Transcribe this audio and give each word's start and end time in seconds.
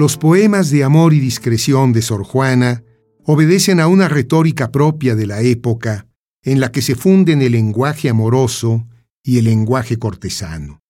Los 0.00 0.16
poemas 0.16 0.70
de 0.70 0.82
amor 0.82 1.12
y 1.12 1.20
discreción 1.20 1.92
de 1.92 2.00
Sor 2.00 2.24
Juana 2.24 2.84
obedecen 3.22 3.80
a 3.80 3.86
una 3.86 4.08
retórica 4.08 4.72
propia 4.72 5.14
de 5.14 5.26
la 5.26 5.42
época 5.42 6.06
en 6.42 6.58
la 6.58 6.72
que 6.72 6.80
se 6.80 6.94
funden 6.94 7.42
el 7.42 7.52
lenguaje 7.52 8.08
amoroso 8.08 8.88
y 9.22 9.36
el 9.36 9.44
lenguaje 9.44 9.98
cortesano. 9.98 10.80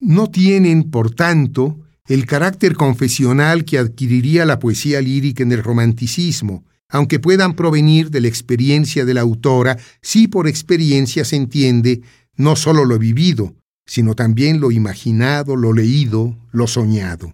No 0.00 0.28
tienen, 0.28 0.90
por 0.90 1.14
tanto, 1.14 1.78
el 2.08 2.26
carácter 2.26 2.74
confesional 2.74 3.64
que 3.64 3.78
adquiriría 3.78 4.44
la 4.44 4.58
poesía 4.58 5.00
lírica 5.00 5.44
en 5.44 5.52
el 5.52 5.62
romanticismo, 5.62 6.64
aunque 6.88 7.20
puedan 7.20 7.54
provenir 7.54 8.10
de 8.10 8.22
la 8.22 8.26
experiencia 8.26 9.04
de 9.04 9.14
la 9.14 9.20
autora, 9.20 9.78
si 10.00 10.26
por 10.26 10.48
experiencia 10.48 11.24
se 11.24 11.36
entiende 11.36 12.02
no 12.34 12.56
solo 12.56 12.86
lo 12.86 12.98
vivido, 12.98 13.54
sino 13.86 14.16
también 14.16 14.60
lo 14.60 14.72
imaginado, 14.72 15.54
lo 15.54 15.72
leído, 15.72 16.36
lo 16.50 16.66
soñado. 16.66 17.32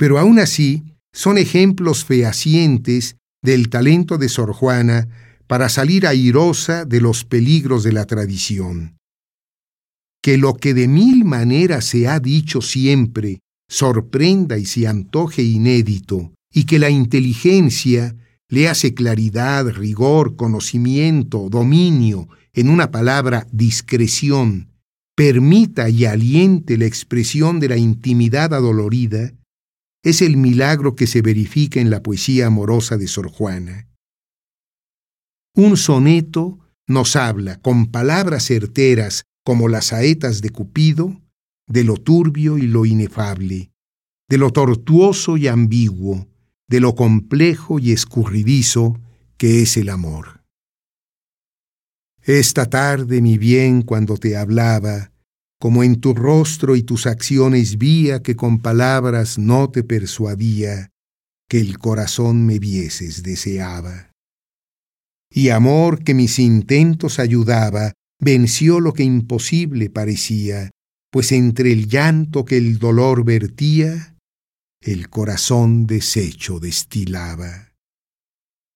Pero 0.00 0.18
aún 0.18 0.38
así, 0.38 0.82
son 1.12 1.36
ejemplos 1.36 2.06
fehacientes 2.06 3.16
del 3.42 3.68
talento 3.68 4.16
de 4.16 4.30
Sor 4.30 4.54
Juana 4.54 5.08
para 5.46 5.68
salir 5.68 6.06
airosa 6.06 6.86
de 6.86 7.02
los 7.02 7.26
peligros 7.26 7.82
de 7.82 7.92
la 7.92 8.06
tradición. 8.06 8.96
Que 10.22 10.38
lo 10.38 10.54
que 10.54 10.72
de 10.72 10.88
mil 10.88 11.26
maneras 11.26 11.84
se 11.84 12.08
ha 12.08 12.18
dicho 12.18 12.62
siempre 12.62 13.40
sorprenda 13.68 14.56
y 14.56 14.64
se 14.64 14.88
antoje 14.88 15.42
inédito, 15.42 16.32
y 16.50 16.64
que 16.64 16.78
la 16.78 16.88
inteligencia 16.88 18.16
le 18.48 18.70
hace 18.70 18.94
claridad, 18.94 19.68
rigor, 19.68 20.34
conocimiento, 20.34 21.50
dominio, 21.50 22.26
en 22.54 22.70
una 22.70 22.90
palabra, 22.90 23.46
discreción, 23.52 24.70
permita 25.14 25.90
y 25.90 26.06
aliente 26.06 26.78
la 26.78 26.86
expresión 26.86 27.60
de 27.60 27.68
la 27.68 27.76
intimidad 27.76 28.54
adolorida, 28.54 29.34
es 30.02 30.22
el 30.22 30.36
milagro 30.36 30.96
que 30.96 31.06
se 31.06 31.22
verifica 31.22 31.80
en 31.80 31.90
la 31.90 32.02
poesía 32.02 32.46
amorosa 32.46 32.96
de 32.96 33.06
Sor 33.06 33.28
Juana. 33.28 33.88
Un 35.54 35.76
soneto 35.76 36.58
nos 36.86 37.16
habla 37.16 37.60
con 37.60 37.86
palabras 37.86 38.44
certeras 38.44 39.24
como 39.44 39.68
las 39.68 39.86
saetas 39.86 40.40
de 40.40 40.50
Cupido, 40.50 41.20
de 41.66 41.84
lo 41.84 41.96
turbio 41.96 42.58
y 42.58 42.62
lo 42.62 42.86
inefable, 42.86 43.70
de 44.28 44.38
lo 44.38 44.50
tortuoso 44.50 45.36
y 45.36 45.48
ambiguo, 45.48 46.28
de 46.68 46.80
lo 46.80 46.94
complejo 46.94 47.78
y 47.78 47.92
escurridizo 47.92 48.98
que 49.36 49.62
es 49.62 49.76
el 49.76 49.88
amor. 49.88 50.44
Esta 52.22 52.66
tarde, 52.66 53.22
mi 53.22 53.38
bien, 53.38 53.82
cuando 53.82 54.16
te 54.16 54.36
hablaba, 54.36 55.09
como 55.60 55.84
en 55.84 56.00
tu 56.00 56.14
rostro 56.14 56.74
y 56.74 56.82
tus 56.82 57.06
acciones 57.06 57.76
vía 57.76 58.22
que 58.22 58.34
con 58.34 58.60
palabras 58.60 59.38
no 59.38 59.70
te 59.70 59.84
persuadía, 59.84 60.88
que 61.48 61.60
el 61.60 61.78
corazón 61.78 62.46
me 62.46 62.58
vieses 62.58 63.22
deseaba. 63.22 64.10
Y 65.30 65.50
amor 65.50 66.02
que 66.02 66.14
mis 66.14 66.38
intentos 66.38 67.18
ayudaba, 67.18 67.92
venció 68.18 68.80
lo 68.80 68.94
que 68.94 69.04
imposible 69.04 69.90
parecía, 69.90 70.70
pues 71.12 71.30
entre 71.30 71.72
el 71.72 71.88
llanto 71.88 72.46
que 72.46 72.56
el 72.56 72.78
dolor 72.78 73.24
vertía, 73.24 74.16
el 74.80 75.10
corazón 75.10 75.86
deshecho 75.86 76.58
destilaba. 76.58 77.74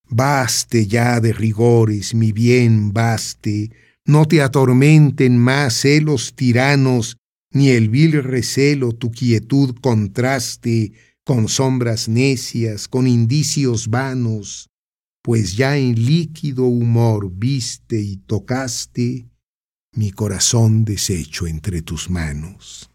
Baste 0.07 0.87
ya 0.87 1.19
de 1.21 1.33
rigores, 1.33 2.15
mi 2.15 2.33
bien, 2.33 2.93
baste, 2.93 3.71
no 4.07 4.27
te 4.27 4.43
atormenten 4.43 5.39
más 5.39 5.75
celos 5.75 6.35
tiranos, 6.35 7.17
ni 7.51 7.71
el 7.71 7.89
vil 7.89 8.23
recelo 8.23 8.93
tu 8.93 9.11
quietud 9.11 9.77
contraste 9.81 10.93
con 11.25 11.49
sombras 11.49 12.09
necias, 12.09 12.89
con 12.89 13.07
indicios 13.07 13.89
vanos, 13.89 14.69
pues 15.23 15.57
ya 15.57 15.79
en 15.79 15.95
líquido 16.05 16.65
humor 16.65 17.31
viste 17.33 18.01
y 18.01 18.19
tocaste 18.19 19.27
mi 19.93 20.11
corazón 20.11 20.85
deshecho 20.85 21.47
entre 21.47 21.81
tus 21.81 22.11
manos. 22.11 22.91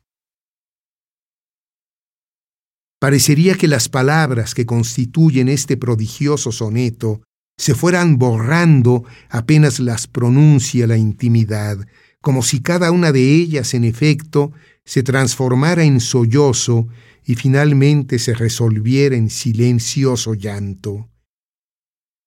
Parecería 3.00 3.56
que 3.56 3.70
las 3.70 3.88
palabras 3.88 4.54
que 4.54 4.66
constituyen 4.66 5.48
este 5.48 5.78
prodigioso 5.78 6.52
soneto 6.52 7.22
se 7.60 7.76
fueran 7.76 8.18
borrando 8.18 9.04
apenas 9.28 9.82
las 9.82 10.08
pronuncia 10.08 10.88
la 10.88 10.96
intimidad, 10.96 11.78
como 12.22 12.42
si 12.42 12.62
cada 12.62 12.90
una 12.92 13.12
de 13.12 13.36
ellas, 13.36 13.74
en 13.74 13.84
efecto, 13.84 14.54
se 14.86 15.04
transformara 15.04 15.84
en 15.84 16.00
sollozo 16.00 16.88
y 17.26 17.36
finalmente 17.36 18.18
se 18.18 18.34
resolviera 18.34 19.18
en 19.18 19.30
silencioso 19.30 20.36
llanto. 20.36 21.10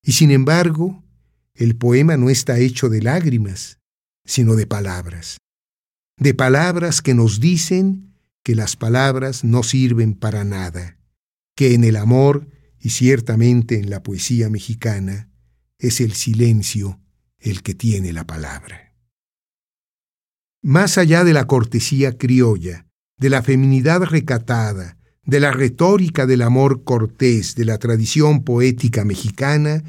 Y 0.05 0.13
sin 0.13 0.31
embargo, 0.33 1.03
el 1.55 1.77
poema 1.77 2.19
no 2.19 2.29
está 2.29 2.59
hecho 2.59 2.91
de 2.91 3.01
lágrimas, 3.01 3.79
sino 4.27 4.55
de 4.55 4.67
palabras, 4.67 5.39
de 6.19 6.35
palabras 6.35 7.01
que 7.01 7.15
nos 7.15 7.41
dicen 7.41 8.15
que 8.45 8.55
las 8.55 8.77
palabras 8.77 9.45
no 9.45 9.63
sirven 9.63 10.13
para 10.13 10.45
nada, 10.45 10.99
que 11.57 11.73
en 11.73 11.85
el 11.85 11.97
amor 11.97 12.47
y 12.83 12.91
ciertamente 12.91 13.79
en 13.79 13.91
la 13.91 14.03
poesía 14.03 14.51
mexicana, 14.51 15.31
es 15.79 16.01
el 16.01 16.13
silencio 16.13 17.01
el 17.39 17.63
que 17.63 17.75
tiene 17.75 18.13
la 18.13 18.27
palabra. 18.27 18.95
Más 20.63 20.99
allá 20.99 21.23
de 21.23 21.33
la 21.33 21.47
cortesía 21.47 22.19
criolla, 22.19 22.87
de 23.19 23.31
la 23.31 23.43
feminidad 23.43 24.03
recatada, 24.03 24.99
de 25.25 25.39
la 25.39 25.53
retórica 25.53 26.27
del 26.27 26.43
amor 26.43 26.83
cortés 26.83 27.55
de 27.55 27.65
la 27.65 27.79
tradición 27.79 28.43
poética 28.43 29.05
mexicana, 29.05 29.85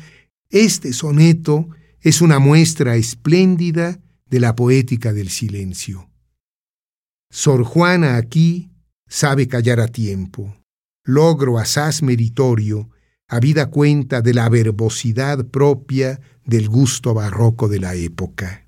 este 0.49 0.93
soneto 0.93 1.69
es 1.99 2.21
una 2.21 2.37
muestra 2.37 2.95
espléndida 2.95 3.99
de 4.27 4.39
la 4.39 4.55
poética 4.55 5.13
del 5.13 5.29
silencio. 5.29 6.11
Sor 7.31 7.63
Juana 7.63 8.17
aquí 8.17 8.69
sabe 9.07 9.47
callar 9.47 9.79
a 9.79 9.87
tiempo, 9.87 10.55
logro 11.03 11.59
asaz 11.59 12.01
meritorio, 12.01 12.89
habida 13.27 13.69
cuenta 13.69 14.21
de 14.21 14.33
la 14.33 14.47
verbosidad 14.49 15.45
propia 15.47 16.21
del 16.45 16.69
gusto 16.69 17.13
barroco 17.13 17.67
de 17.67 17.79
la 17.79 17.95
época. 17.95 18.67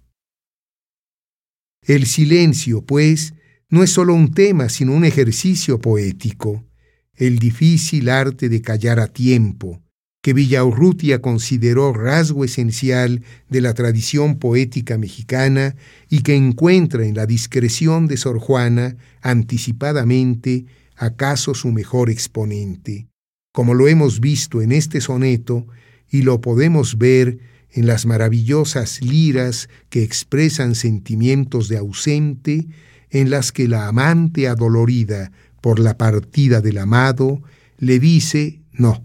El 1.81 2.05
silencio, 2.07 2.83
pues, 2.83 3.35
no 3.69 3.83
es 3.83 3.91
sólo 3.91 4.13
un 4.13 4.33
tema, 4.33 4.69
sino 4.69 4.93
un 4.93 5.05
ejercicio 5.05 5.79
poético, 5.79 6.65
el 7.13 7.39
difícil 7.39 8.09
arte 8.09 8.49
de 8.49 8.61
callar 8.61 8.99
a 8.99 9.07
tiempo, 9.07 9.81
que 10.21 10.33
Villaurrutia 10.33 11.21
consideró 11.21 11.93
rasgo 11.93 12.43
esencial 12.43 13.21
de 13.47 13.61
la 13.61 13.73
tradición 13.75 14.39
poética 14.39 14.97
mexicana 14.97 15.75
y 16.09 16.21
que 16.21 16.35
encuentra 16.35 17.05
en 17.05 17.15
la 17.15 17.27
discreción 17.27 18.07
de 18.07 18.17
Sor 18.17 18.39
Juana 18.39 18.97
anticipadamente 19.21 20.65
acaso 20.95 21.53
su 21.53 21.71
mejor 21.71 22.09
exponente, 22.09 23.07
como 23.51 23.73
lo 23.73 23.87
hemos 23.87 24.19
visto 24.19 24.61
en 24.61 24.71
este 24.71 25.01
soneto 25.01 25.67
y 26.09 26.21
lo 26.21 26.41
podemos 26.41 26.97
ver 26.97 27.39
en 27.71 27.87
las 27.87 28.05
maravillosas 28.05 29.01
liras 29.01 29.69
que 29.89 30.03
expresan 30.03 30.75
sentimientos 30.75 31.67
de 31.67 31.77
ausente, 31.77 32.67
en 33.09 33.29
las 33.29 33.51
que 33.51 33.67
la 33.67 33.87
amante 33.87 34.47
adolorida 34.47 35.31
por 35.61 35.79
la 35.79 35.97
partida 35.97 36.61
del 36.61 36.77
amado 36.77 37.41
le 37.77 37.99
dice 37.99 38.61
no, 38.71 39.03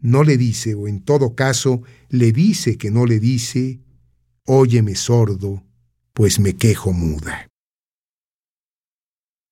no 0.00 0.22
le 0.22 0.36
dice, 0.36 0.74
o 0.74 0.86
en 0.86 1.00
todo 1.00 1.34
caso 1.34 1.82
le 2.08 2.32
dice 2.32 2.76
que 2.76 2.90
no 2.90 3.06
le 3.06 3.20
dice, 3.20 3.80
óyeme 4.44 4.96
sordo, 4.96 5.64
pues 6.12 6.38
me 6.38 6.56
quejo 6.56 6.92
muda. 6.92 7.48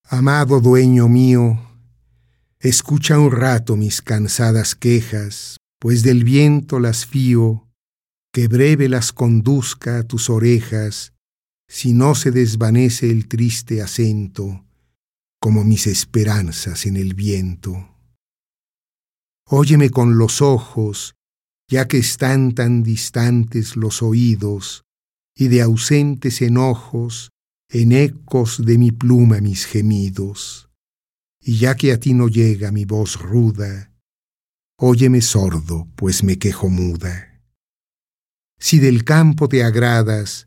Amado 0.05 0.61
dueño 0.61 1.09
mío, 1.09 1.59
escucha 2.63 3.19
un 3.19 3.33
rato 3.33 3.77
mis 3.77 4.03
cansadas 4.03 4.77
quejas, 4.77 5.57
pues 5.81 6.05
del 6.05 6.23
viento 6.23 6.79
las 6.79 7.07
fío, 7.07 7.69
que 8.33 8.47
breve 8.47 8.89
las 8.89 9.13
conduzca 9.13 9.99
a 9.99 10.03
tus 10.05 10.31
orejas, 10.31 11.13
si 11.69 11.93
no 11.93 12.15
se 12.15 12.31
desvanece 12.31 13.11
el 13.11 13.27
triste 13.27 13.83
acento, 13.83 14.65
como 15.41 15.65
mis 15.65 15.89
esperanzas 15.89 16.87
en 16.87 16.97
el 16.97 17.15
viento. 17.15 17.99
Óyeme 19.49 19.91
con 19.91 20.17
los 20.17 20.41
ojos, 20.41 21.17
ya 21.69 21.89
que 21.89 21.99
están 21.99 22.55
tan 22.55 22.85
distantes 22.85 23.77
los 23.77 24.03
oídos, 24.03 24.85
y 25.35 25.49
de 25.49 25.63
ausentes 25.63 26.41
enojos, 26.43 27.31
en 27.71 27.91
ecos 27.91 28.65
de 28.65 28.79
mi 28.79 28.93
pluma 28.93 29.41
mis 29.41 29.65
gemidos. 29.65 30.69
Y 31.43 31.59
ya 31.59 31.75
que 31.75 31.93
a 31.93 31.99
ti 31.99 32.15
no 32.15 32.29
llega 32.29 32.71
mi 32.71 32.85
voz 32.85 33.21
ruda, 33.21 33.93
óyeme 34.79 35.21
sordo, 35.21 35.89
pues 35.97 36.23
me 36.23 36.39
quejo 36.39 36.69
muda. 36.69 37.43
Si 38.59 38.79
del 38.79 39.03
campo 39.03 39.49
te 39.49 39.65
agradas, 39.65 40.47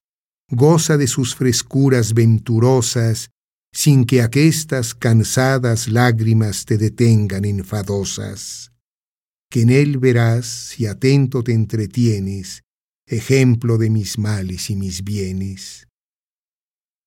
goza 0.50 0.96
de 0.96 1.08
sus 1.08 1.36
frescuras 1.36 2.14
venturosas, 2.14 3.30
sin 3.74 4.06
que 4.06 4.22
aquestas 4.22 4.96
cansadas 4.96 5.90
lágrimas 5.90 6.64
te 6.64 6.78
detengan 6.78 7.44
enfadosas, 7.44 8.72
que 9.50 9.64
en 9.64 9.70
él 9.70 9.98
verás, 9.98 10.46
si 10.46 10.86
atento 10.86 11.44
te 11.44 11.52
entretienes, 11.52 12.64
ejemplo 13.06 13.78
de 13.78 13.90
mis 13.90 14.18
males 14.18 14.70
y 14.70 14.78
mis 14.78 15.04
bienes. 15.04 15.85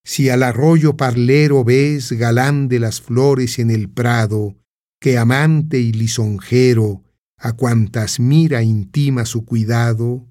Si 0.08 0.30
al 0.30 0.42
arroyo 0.42 0.96
parlero 0.96 1.64
ves 1.64 2.12
galán 2.12 2.68
de 2.68 2.78
las 2.78 3.02
flores 3.02 3.58
en 3.58 3.70
el 3.70 3.90
prado, 3.90 4.56
que 4.98 5.18
amante 5.18 5.80
y 5.80 5.92
lisonjero 5.92 7.04
a 7.36 7.52
cuantas 7.52 8.18
mira 8.18 8.62
intima 8.62 9.26
su 9.26 9.44
cuidado, 9.44 10.26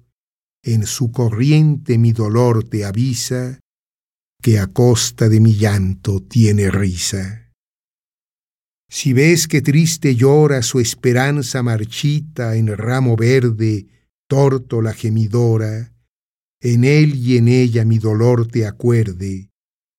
en 0.64 0.84
su 0.84 1.12
corriente 1.12 1.96
mi 1.96 2.10
dolor 2.10 2.64
te 2.64 2.84
avisa, 2.84 3.60
que 4.42 4.58
a 4.58 4.66
costa 4.66 5.28
de 5.28 5.38
mi 5.38 5.54
llanto 5.54 6.24
tiene 6.24 6.72
risa. 6.72 7.52
Si 8.90 9.12
ves 9.12 9.46
que 9.46 9.62
triste 9.62 10.16
llora 10.16 10.62
su 10.62 10.80
esperanza 10.80 11.62
marchita 11.62 12.56
en 12.56 12.66
ramo 12.76 13.14
verde, 13.14 13.86
torto 14.28 14.82
la 14.82 14.92
gemidora, 14.92 15.94
en 16.60 16.82
él 16.82 17.14
y 17.14 17.36
en 17.36 17.46
ella 17.46 17.84
mi 17.84 17.98
dolor 17.98 18.48
te 18.48 18.66
acuerde, 18.66 19.50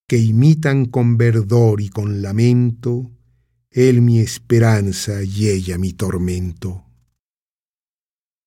que 0.09 0.17
imitan 0.17 0.87
con 0.87 1.17
verdor 1.17 1.79
y 1.79 1.87
con 1.87 2.21
lamento, 2.21 3.09
él 3.71 4.01
mi 4.01 4.19
esperanza 4.19 5.23
y 5.23 5.47
ella 5.47 5.77
mi 5.77 5.93
tormento 5.93 6.89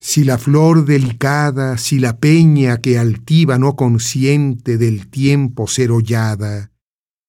si 0.02 0.24
la 0.24 0.36
flor 0.36 0.84
delicada, 0.84 1.78
si 1.78 2.00
la 2.00 2.18
peña 2.18 2.78
que 2.78 2.98
altiva 2.98 3.56
no 3.56 3.76
consciente 3.76 4.76
del 4.76 5.08
tiempo 5.08 5.68
ser 5.68 5.92
hollada, 5.92 6.72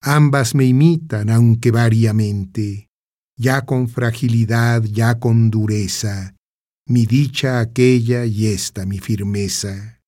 ambas 0.02 0.56
me 0.56 0.66
imitan 0.66 1.30
aunque 1.30 1.70
variamente, 1.70 2.90
ya 3.38 3.62
con 3.62 3.88
fragilidad, 3.90 4.82
ya 4.82 5.20
con 5.20 5.52
dureza, 5.52 6.36
mi 6.88 7.06
dicha 7.06 7.60
aquella 7.60 8.26
y 8.26 8.48
esta 8.48 8.88
mi 8.88 8.98
firmeza. 8.98 10.02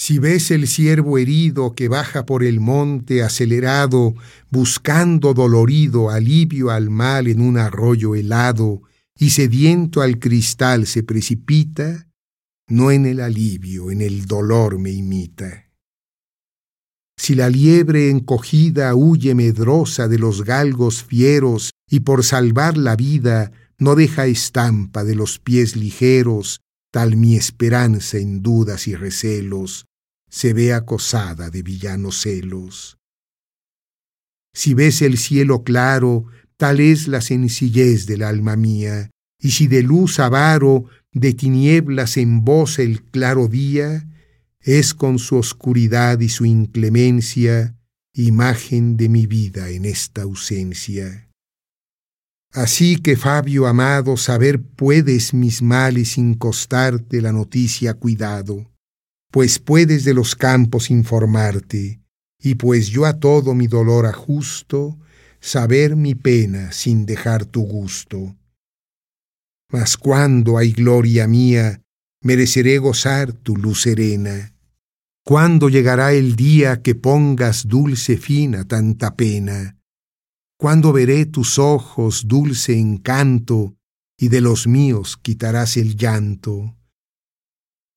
Si 0.00 0.20
ves 0.20 0.52
el 0.52 0.68
ciervo 0.68 1.18
herido 1.18 1.74
que 1.74 1.88
baja 1.88 2.24
por 2.24 2.44
el 2.44 2.60
monte 2.60 3.24
acelerado, 3.24 4.14
buscando 4.48 5.34
dolorido 5.34 6.08
alivio 6.08 6.70
al 6.70 6.88
mal 6.88 7.26
en 7.26 7.40
un 7.40 7.58
arroyo 7.58 8.14
helado, 8.14 8.82
y 9.18 9.30
sediento 9.30 10.00
al 10.00 10.20
cristal 10.20 10.86
se 10.86 11.02
precipita, 11.02 12.06
no 12.68 12.92
en 12.92 13.06
el 13.06 13.18
alivio, 13.18 13.90
en 13.90 14.00
el 14.00 14.26
dolor 14.26 14.78
me 14.78 14.92
imita. 14.92 15.68
Si 17.16 17.34
la 17.34 17.50
liebre 17.50 18.08
encogida 18.08 18.94
huye 18.94 19.34
medrosa 19.34 20.06
de 20.06 20.20
los 20.20 20.44
galgos 20.44 21.02
fieros 21.02 21.72
y 21.90 22.00
por 22.00 22.22
salvar 22.22 22.78
la 22.78 22.94
vida 22.94 23.50
no 23.78 23.96
deja 23.96 24.26
estampa 24.26 25.02
de 25.02 25.16
los 25.16 25.40
pies 25.40 25.74
ligeros, 25.74 26.60
tal 26.92 27.16
mi 27.16 27.34
esperanza 27.34 28.18
en 28.18 28.44
dudas 28.44 28.86
y 28.86 28.94
recelos 28.94 29.87
se 30.28 30.52
ve 30.52 30.72
acosada 30.72 31.50
de 31.50 31.62
villanos 31.62 32.20
celos. 32.22 32.98
Si 34.54 34.74
ves 34.74 35.02
el 35.02 35.18
cielo 35.18 35.62
claro 35.62 36.26
tal 36.56 36.80
es 36.80 37.06
la 37.06 37.20
sencillez 37.20 38.06
del 38.06 38.22
alma 38.22 38.56
mía, 38.56 39.10
y 39.40 39.52
si 39.52 39.68
de 39.68 39.82
luz 39.82 40.18
avaro, 40.18 40.86
de 41.12 41.32
tinieblas 41.32 42.16
en 42.16 42.44
voz 42.44 42.78
el 42.78 43.02
claro 43.02 43.46
día, 43.46 44.08
es 44.60 44.92
con 44.92 45.18
su 45.18 45.36
oscuridad 45.36 46.18
y 46.20 46.28
su 46.28 46.44
inclemencia 46.44 47.76
imagen 48.12 48.96
de 48.96 49.08
mi 49.08 49.26
vida 49.26 49.70
en 49.70 49.84
esta 49.84 50.22
ausencia. 50.22 51.30
Así 52.52 52.96
que, 52.96 53.16
Fabio 53.16 53.66
amado, 53.66 54.16
saber 54.16 54.60
puedes 54.60 55.32
mis 55.32 55.62
males 55.62 56.12
sin 56.12 56.34
costarte 56.34 57.22
la 57.22 57.30
noticia 57.30 57.94
cuidado, 57.94 58.68
pues 59.30 59.58
puedes 59.58 60.04
de 60.04 60.14
los 60.14 60.34
campos 60.34 60.90
informarte, 60.90 62.00
y 62.40 62.54
pues 62.54 62.88
yo 62.88 63.04
a 63.04 63.18
todo 63.18 63.54
mi 63.54 63.66
dolor 63.66 64.06
ajusto, 64.06 64.98
saber 65.40 65.96
mi 65.96 66.14
pena 66.14 66.72
sin 66.72 67.06
dejar 67.06 67.44
tu 67.44 67.62
gusto. 67.62 68.36
Mas 69.70 69.96
cuando 69.96 70.56
hay 70.56 70.72
gloria 70.72 71.28
mía, 71.28 71.82
mereceré 72.22 72.78
gozar 72.78 73.32
tu 73.32 73.56
luz 73.56 73.82
serena. 73.82 74.54
¿Cuándo 75.24 75.68
llegará 75.68 76.14
el 76.14 76.36
día 76.36 76.80
que 76.80 76.94
pongas 76.94 77.68
dulce 77.68 78.16
fin 78.16 78.54
a 78.54 78.64
tanta 78.64 79.14
pena? 79.14 79.76
¿Cuándo 80.58 80.92
veré 80.92 81.26
tus 81.26 81.58
ojos 81.58 82.26
dulce 82.26 82.78
encanto 82.78 83.76
y 84.18 84.28
de 84.28 84.40
los 84.40 84.66
míos 84.66 85.18
quitarás 85.20 85.76
el 85.76 85.96
llanto? 85.96 86.77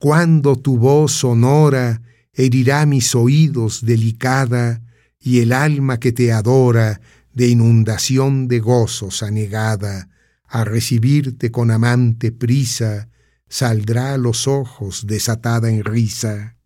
¿Cuándo 0.02 0.56
tu 0.56 0.78
voz 0.78 1.12
sonora 1.12 2.02
herirá 2.32 2.86
mis 2.86 3.14
oídos 3.14 3.86
delicada 3.86 4.82
y 5.20 5.38
el 5.38 5.52
alma 5.52 6.00
que 6.00 6.10
te 6.10 6.32
adora 6.32 7.00
de 7.32 7.46
inundación 7.46 8.48
de 8.48 8.58
gozos 8.58 9.22
anegada, 9.22 10.08
a 10.48 10.64
recibirte 10.64 11.52
con 11.52 11.70
amante 11.70 12.32
prisa, 12.32 13.10
saldrá 13.48 14.14
a 14.14 14.18
los 14.18 14.48
ojos 14.48 15.06
desatada 15.06 15.70
en 15.70 15.84
risa. 15.84 16.56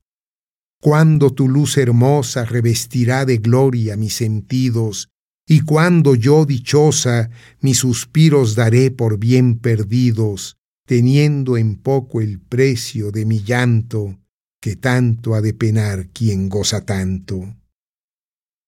Cuando 0.81 1.31
tu 1.31 1.47
luz 1.47 1.77
hermosa 1.77 2.47
revestirá 2.47 3.27
de 3.27 3.37
gloria 3.37 3.99
mis 3.99 4.15
sentidos, 4.15 5.11
y 5.47 5.61
cuando 5.61 6.15
yo 6.15 6.47
dichosa 6.47 7.29
mis 7.61 7.77
suspiros 7.77 8.55
daré 8.55 8.91
por 8.91 9.19
bien 9.19 9.59
perdidos, 9.59 10.57
teniendo 10.87 11.57
en 11.57 11.77
poco 11.77 12.21
el 12.21 12.41
precio 12.41 13.11
de 13.13 13.27
mi 13.27 13.43
llanto, 13.43 14.19
que 14.61 14.77
tanto 14.77 15.35
ha 15.35 15.43
de 15.43 15.53
penar 15.53 16.09
quien 16.09 16.49
goza 16.49 16.85
tanto 16.85 17.57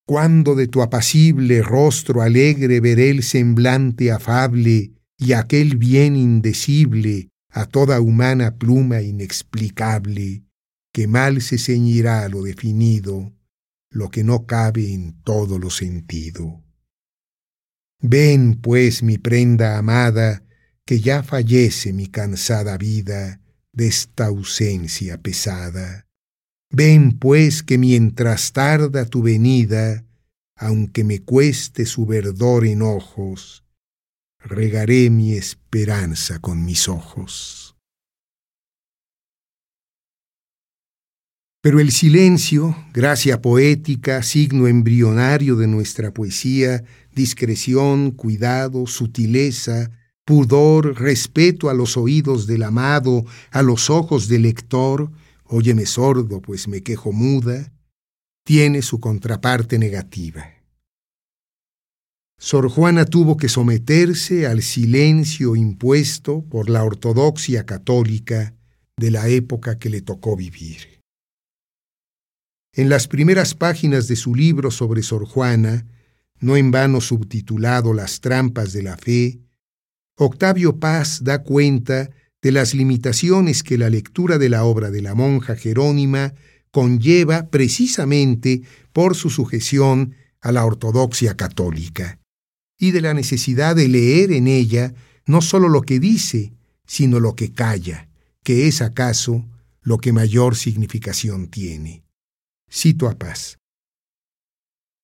cuando 0.09 0.55
de 0.55 0.67
tu 0.67 0.81
apacible 0.81 1.61
rostro 1.61 2.23
alegre 2.23 2.79
veré 2.79 3.11
el 3.11 3.21
semblante 3.21 4.11
afable 4.11 4.91
y 5.19 5.33
aquel 5.33 5.77
bien 5.77 6.15
indecible 6.15 7.29
a 7.51 7.67
toda 7.67 8.01
humana 8.01 8.55
pluma 8.55 9.03
inexplicable, 9.03 10.45
que 10.91 11.05
mal 11.05 11.43
se 11.43 11.59
ceñirá 11.59 12.27
lo 12.27 12.41
definido, 12.41 13.31
lo 13.91 14.09
que 14.09 14.23
no 14.23 14.47
cabe 14.47 14.91
en 14.95 15.21
todo 15.21 15.59
lo 15.59 15.69
sentido. 15.69 16.59
Ven, 18.01 18.59
pues, 18.59 19.03
mi 19.03 19.19
prenda 19.19 19.77
amada, 19.77 20.43
que 20.89 20.99
ya 20.99 21.21
fallece 21.21 21.93
mi 21.93 22.07
cansada 22.07 22.75
vida 22.75 23.39
de 23.71 23.85
esta 23.85 24.25
ausencia 24.25 25.21
pesada 25.21 26.07
Ven 26.71 27.19
pues 27.19 27.61
que 27.61 27.77
mientras 27.77 28.53
tarda 28.53 29.05
tu 29.05 29.21
venida, 29.21 30.03
aunque 30.55 31.03
me 31.03 31.19
cueste 31.19 31.85
su 31.85 32.07
verdor 32.07 32.65
en 32.65 32.81
ojos, 32.81 33.63
regaré 34.39 35.11
mi 35.11 35.33
esperanza 35.33 36.39
con 36.39 36.65
mis 36.65 36.89
ojos. 36.89 37.75
Pero 41.61 41.79
el 41.79 41.91
silencio, 41.91 42.75
gracia 42.93 43.43
poética, 43.43 44.23
signo 44.23 44.67
embrionario 44.67 45.55
de 45.55 45.67
nuestra 45.67 46.15
poesía, 46.15 46.83
discreción, 47.13 48.09
cuidado, 48.09 48.87
sutileza, 48.87 49.91
pudor, 50.29 51.01
respeto 51.01 51.71
a 51.71 51.73
los 51.73 51.97
oídos 51.97 52.45
del 52.45 52.61
amado, 52.61 53.25
a 53.49 53.63
los 53.63 53.89
ojos 53.89 54.27
del 54.27 54.43
lector, 54.43 55.09
óyeme 55.45 55.87
sordo, 55.87 56.39
pues 56.39 56.67
me 56.67 56.83
quejo 56.83 57.11
muda, 57.11 57.73
tiene 58.45 58.83
su 58.83 58.99
contraparte 58.99 59.79
negativa. 59.79 60.45
Sor 62.37 62.69
Juana 62.69 63.05
tuvo 63.05 63.37
que 63.37 63.49
someterse 63.49 64.45
al 64.45 64.61
silencio 64.61 65.55
impuesto 65.55 66.43
por 66.43 66.69
la 66.69 66.83
ortodoxia 66.83 67.65
católica 67.65 68.53
de 68.97 69.09
la 69.09 69.29
época 69.29 69.79
que 69.79 69.89
le 69.89 70.01
tocó 70.01 70.35
vivir. 70.35 71.01
En 72.71 72.87
las 72.87 73.07
primeras 73.07 73.55
páginas 73.55 74.07
de 74.07 74.15
su 74.15 74.35
libro 74.35 74.69
sobre 74.69 75.01
Sor 75.01 75.25
Juana, 75.25 75.87
no 76.39 76.55
en 76.55 76.69
vano 76.69 77.01
subtitulado 77.01 77.95
Las 77.95 78.21
trampas 78.21 78.73
de 78.73 78.83
la 78.83 78.95
fe, 78.95 79.39
Octavio 80.21 80.79
Paz 80.79 81.23
da 81.23 81.43
cuenta 81.43 82.09
de 82.41 82.51
las 82.51 82.73
limitaciones 82.73 83.63
que 83.63 83.77
la 83.77 83.89
lectura 83.89 84.37
de 84.37 84.49
la 84.49 84.65
obra 84.65 84.91
de 84.91 85.01
la 85.01 85.15
monja 85.15 85.55
Jerónima 85.55 86.33
conlleva 86.71 87.47
precisamente 87.49 88.63
por 88.91 89.15
su 89.15 89.29
sujeción 89.29 90.15
a 90.41 90.51
la 90.51 90.65
ortodoxia 90.65 91.37
católica, 91.37 92.19
y 92.77 92.91
de 92.91 92.99
la 92.99 93.13
necesidad 93.13 93.77
de 93.77 93.87
leer 93.87 94.33
en 94.33 94.47
ella 94.47 94.93
no 95.25 95.41
sólo 95.41 95.69
lo 95.69 95.83
que 95.83 96.01
dice, 96.01 96.51
sino 96.85 97.21
lo 97.21 97.35
que 97.35 97.53
calla, 97.53 98.09
que 98.43 98.67
es 98.67 98.81
acaso 98.81 99.47
lo 99.81 99.99
que 99.99 100.11
mayor 100.11 100.57
significación 100.57 101.47
tiene. 101.47 102.03
Cito 102.69 103.07
a 103.07 103.17
Paz. 103.17 103.57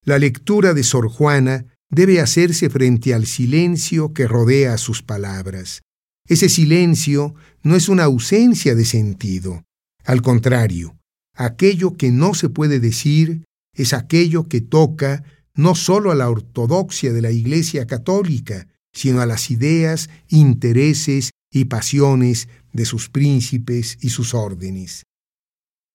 La 0.04 0.20
lectura 0.20 0.74
de 0.74 0.84
Sor 0.84 1.08
Juana 1.08 1.68
debe 1.90 2.20
hacerse 2.20 2.70
frente 2.70 3.14
al 3.14 3.26
silencio 3.26 4.14
que 4.14 4.28
rodea 4.28 4.78
sus 4.78 5.02
palabras. 5.02 5.82
Ese 6.28 6.50
silencio 6.50 7.36
no 7.64 7.76
es 7.76 7.90
una 7.90 8.06
ausencia 8.06 8.76
de 8.76 8.86
sentido. 8.86 9.64
Al 10.04 10.22
contrario, 10.22 10.98
aquello 11.36 11.96
que 11.98 12.12
no 12.12 12.34
se 12.34 12.50
puede 12.50 12.80
decir 12.80 13.46
es 13.74 13.94
aquello 13.94 14.48
que 14.48 14.62
toca 14.62 15.24
no 15.56 15.76
solo 15.76 16.12
a 16.12 16.16
la 16.16 16.30
ortodoxia 16.30 17.14
de 17.14 17.22
la 17.22 17.32
Iglesia 17.32 17.86
católica, 17.88 18.68
sino 18.94 19.22
a 19.22 19.26
las 19.26 19.52
ideas, 19.52 20.10
intereses 20.30 21.32
y 21.52 21.66
pasiones 21.66 22.50
de 22.74 22.86
sus 22.86 23.10
príncipes 23.10 23.98
y 24.02 24.10
sus 24.10 24.34
órdenes. 24.34 25.04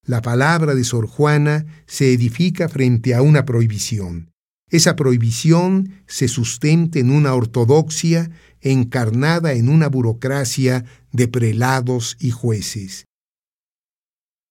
La 0.07 0.23
palabra 0.23 0.75
de 0.75 0.85
Sor 0.85 1.07
Juana 1.07 1.67
se 1.87 2.13
edifica 2.13 2.69
frente 2.69 3.15
a 3.15 3.23
una 3.23 3.45
prohibición. 3.45 4.30
Esa 4.71 4.95
prohibición 4.95 5.93
se 6.07 6.29
sustenta 6.29 7.01
en 7.01 7.11
una 7.11 7.35
ortodoxia 7.35 8.31
encarnada 8.61 9.53
en 9.53 9.69
una 9.69 9.89
burocracia 9.89 10.85
de 11.13 11.29
prelados 11.29 12.17
y 12.21 12.31
jueces. 12.31 13.07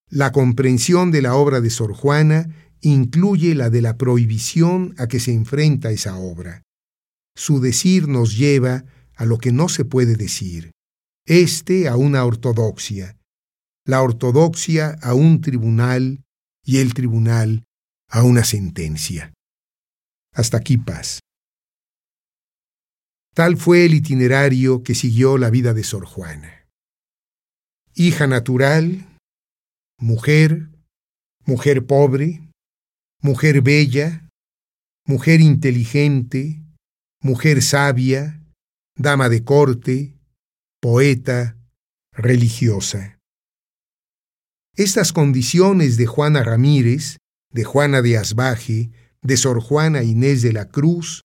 La 0.10 0.32
comprensión 0.32 1.12
de 1.12 1.22
la 1.22 1.36
obra 1.36 1.62
de 1.62 1.70
Sor 1.70 1.94
Juana 1.94 2.50
incluye 2.82 3.56
la 3.56 3.70
de 3.70 3.82
la 3.82 3.98
prohibición 3.98 4.94
a 4.98 5.08
que 5.08 5.20
se 5.20 5.34
enfrenta 5.34 5.92
esa 5.92 6.18
obra. 6.18 6.64
Su 7.36 7.62
decir 7.62 8.08
nos 8.08 8.38
lleva 8.38 8.86
a 9.16 9.26
lo 9.26 9.38
que 9.38 9.52
no 9.52 9.70
se 9.70 9.86
puede 9.86 10.16
decir, 10.16 10.72
este 11.26 11.88
a 11.88 11.96
una 11.96 12.26
ortodoxia, 12.26 13.18
la 13.86 14.02
ortodoxia 14.02 14.98
a 15.02 15.14
un 15.14 15.42
tribunal 15.42 16.24
y 16.66 16.78
el 16.78 16.94
tribunal 16.94 17.64
a 18.10 18.24
una 18.24 18.44
sentencia. 18.44 19.34
Hasta 20.40 20.56
aquí 20.56 20.78
paz. 20.78 21.20
Tal 23.36 23.58
fue 23.58 23.84
el 23.84 23.94
itinerario 23.94 24.84
que 24.84 24.96
siguió 24.96 25.38
la 25.38 25.50
vida 25.50 25.74
de 25.74 25.84
Sor 25.84 26.06
Juana. 26.06 26.66
Hija 27.94 28.26
natural, 28.26 29.06
mujer, 29.98 30.70
mujer 31.46 31.86
pobre, 31.86 32.50
mujer 33.22 33.62
bella, 33.62 34.30
mujer 35.06 35.42
inteligente, 35.42 36.64
mujer 37.22 37.62
sabia, 37.62 38.42
dama 38.96 39.28
de 39.28 39.44
corte, 39.44 40.16
poeta, 40.80 41.58
religiosa. 42.14 43.20
Estas 44.78 45.12
condiciones 45.12 45.98
de 45.98 46.06
Juana 46.06 46.44
Ramírez, 46.44 47.18
de 47.52 47.66
Juana 47.66 48.02
de 48.02 48.18
Asbaje, 48.18 48.90
de 49.22 49.38
Sor 49.38 49.60
Juana 49.62 50.04
Inés 50.04 50.42
de 50.42 50.54
la 50.54 50.70
Cruz, 50.70 51.24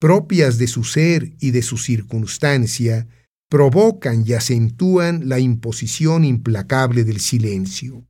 propias 0.00 0.58
de 0.58 0.66
su 0.66 0.84
ser 0.84 1.32
y 1.40 1.50
de 1.50 1.62
su 1.62 1.76
circunstancia, 1.76 3.08
provocan 3.48 4.24
y 4.26 4.34
acentúan 4.34 5.28
la 5.28 5.38
imposición 5.38 6.24
implacable 6.24 7.04
del 7.04 7.20
silencio. 7.20 8.04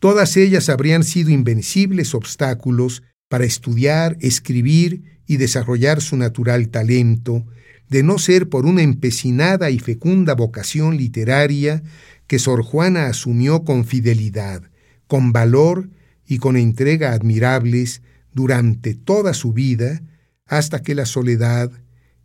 Todas 0.00 0.36
ellas 0.36 0.68
habrían 0.68 1.04
sido 1.04 1.30
invencibles 1.30 2.14
obstáculos 2.14 3.02
para 3.28 3.44
estudiar, 3.44 4.16
escribir 4.20 5.20
y 5.26 5.38
desarrollar 5.38 6.02
su 6.02 6.16
natural 6.16 6.68
talento, 6.68 7.46
de 7.88 8.02
no 8.02 8.18
ser 8.18 8.48
por 8.48 8.66
una 8.66 8.82
empecinada 8.82 9.70
y 9.70 9.78
fecunda 9.78 10.34
vocación 10.34 10.96
literaria 10.96 11.82
que 12.26 12.38
Sor 12.38 12.62
Juana 12.62 13.06
asumió 13.06 13.64
con 13.64 13.84
fidelidad, 13.84 14.70
con 15.06 15.32
valor 15.32 15.88
y 16.26 16.38
con 16.38 16.56
entrega 16.56 17.12
admirables 17.12 18.02
durante 18.32 18.94
toda 18.94 19.34
su 19.34 19.52
vida, 19.52 20.02
hasta 20.46 20.82
que 20.82 20.94
la 20.94 21.06
soledad, 21.06 21.70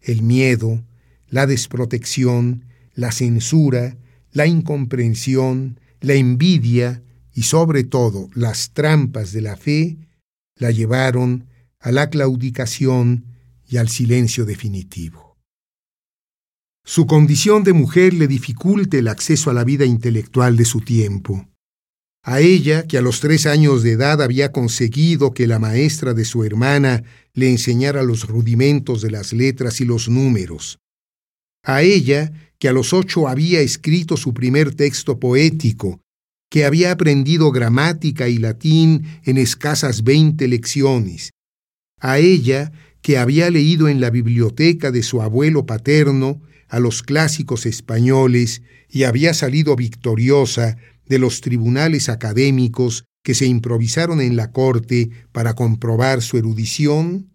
el 0.02 0.22
miedo, 0.22 0.84
la 1.28 1.48
desprotección, 1.48 2.66
la 2.94 3.12
censura, 3.12 3.98
la 4.32 4.48
incomprensión, 4.48 5.80
la 6.02 6.14
envidia, 6.14 7.02
y 7.34 7.44
sobre 7.44 7.84
todo 7.84 8.30
las 8.34 8.72
trampas 8.72 9.32
de 9.32 9.42
la 9.42 9.56
fe 9.56 9.98
la 10.58 10.72
llevaron 10.72 11.48
a 11.80 11.92
la 11.92 12.10
claudicación 12.10 13.26
y 13.68 13.78
al 13.78 13.90
silencio 13.90 14.46
definitivo. 14.46 15.38
Su 16.84 17.06
condición 17.06 17.64
de 17.64 17.74
mujer 17.74 18.14
le 18.14 18.28
dificulta 18.28 18.98
el 18.98 19.08
acceso 19.08 19.50
a 19.50 19.54
la 19.54 19.64
vida 19.64 19.86
intelectual 19.86 20.58
de 20.58 20.66
su 20.66 20.82
tiempo. 20.82 21.48
A 22.24 22.40
ella, 22.40 22.84
que 22.84 22.98
a 22.98 23.02
los 23.02 23.20
tres 23.20 23.46
años 23.48 23.82
de 23.82 23.94
edad 23.94 24.22
había 24.22 24.52
conseguido 24.52 25.34
que 25.34 25.48
la 25.48 25.58
maestra 25.58 26.14
de 26.14 26.26
su 26.26 26.44
hermana 26.44 27.04
le 27.34 27.50
enseñara 27.50 28.04
los 28.04 28.28
rudimentos 28.28 29.02
de 29.02 29.10
las 29.10 29.34
letras 29.34 29.82
y 29.82 29.86
los 29.86 30.08
números. 30.08 30.78
A 31.64 31.82
ella, 31.82 32.32
que 32.60 32.70
a 32.70 32.74
los 32.74 32.94
ocho 32.94 33.28
había 33.28 33.62
escrito 33.62 34.18
su 34.18 34.34
primer 34.34 34.76
texto 34.76 35.20
poético 35.20 36.00
que 36.52 36.66
había 36.66 36.92
aprendido 36.92 37.50
gramática 37.52 38.28
y 38.28 38.38
latín 38.38 39.06
en 39.24 39.38
escasas 39.38 40.04
veinte 40.04 40.50
lecciones, 40.50 41.32
a 41.98 42.20
ella 42.20 42.74
que 43.02 43.18
había 43.18 43.50
leído 43.50 43.88
en 43.88 44.02
la 44.02 44.10
biblioteca 44.10 44.92
de 44.92 45.02
su 45.02 45.22
abuelo 45.22 45.66
paterno 45.66 46.42
a 46.68 46.80
los 46.80 47.04
clásicos 47.04 47.66
españoles 47.66 48.62
y 48.90 49.04
había 49.04 49.34
salido 49.34 49.78
victoriosa 49.78 50.78
de 51.06 51.20
los 51.20 51.42
tribunales 51.42 52.10
académicos 52.10 53.06
que 53.24 53.36
se 53.36 53.46
improvisaron 53.46 54.22
en 54.22 54.36
la 54.36 54.52
corte 54.52 55.10
para 55.32 55.54
comprobar 55.54 56.22
su 56.22 56.38
erudición, 56.38 57.32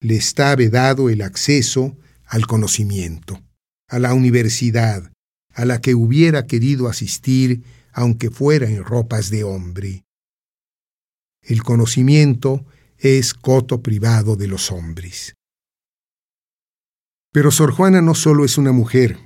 le 0.00 0.16
está 0.16 0.56
vedado 0.56 1.10
el 1.10 1.22
acceso 1.22 1.96
al 2.26 2.46
conocimiento, 2.46 3.40
a 3.88 3.98
la 3.98 4.14
universidad, 4.14 5.12
a 5.54 5.64
la 5.64 5.80
que 5.80 5.94
hubiera 5.94 6.46
querido 6.46 6.88
asistir 6.88 7.62
aunque 7.92 8.30
fuera 8.30 8.68
en 8.68 8.82
ropas 8.82 9.30
de 9.30 9.44
hombre. 9.44 10.04
El 11.42 11.62
conocimiento 11.62 12.64
es 12.98 13.34
coto 13.34 13.82
privado 13.82 14.36
de 14.36 14.48
los 14.48 14.72
hombres. 14.72 15.34
Pero 17.32 17.50
Sor 17.50 17.72
Juana 17.72 18.00
no 18.00 18.14
solo 18.14 18.44
es 18.44 18.58
una 18.58 18.72
mujer, 18.72 19.18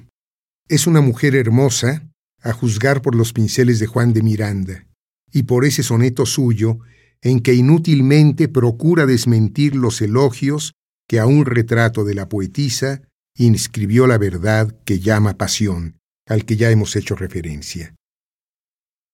es 0.69 0.87
una 0.87 1.01
mujer 1.01 1.37
hermosa, 1.37 2.09
a 2.47 2.53
juzgar 2.53 3.03
por 3.03 3.15
los 3.17 3.33
pinceles 3.33 3.81
de 3.81 3.87
Juan 3.87 4.13
de 4.13 4.23
Miranda, 4.23 4.87
y 5.33 5.43
por 5.43 5.65
ese 5.65 5.83
soneto 5.83 6.27
suyo 6.27 6.79
en 7.21 7.41
que 7.41 7.55
inútilmente 7.55 8.49
procura 8.49 9.05
desmentir 9.05 9.75
los 9.75 10.01
elogios 10.01 10.73
que 11.09 11.19
a 11.19 11.27
un 11.27 11.45
retrato 11.45 12.05
de 12.05 12.15
la 12.15 12.29
poetisa 12.29 13.03
inscribió 13.37 14.07
la 14.07 14.17
verdad 14.17 14.79
que 14.85 15.01
llama 15.01 15.37
pasión, 15.37 15.99
al 16.27 16.45
que 16.45 16.57
ya 16.57 16.71
hemos 16.71 16.95
hecho 16.95 17.17
referencia. 17.17 17.97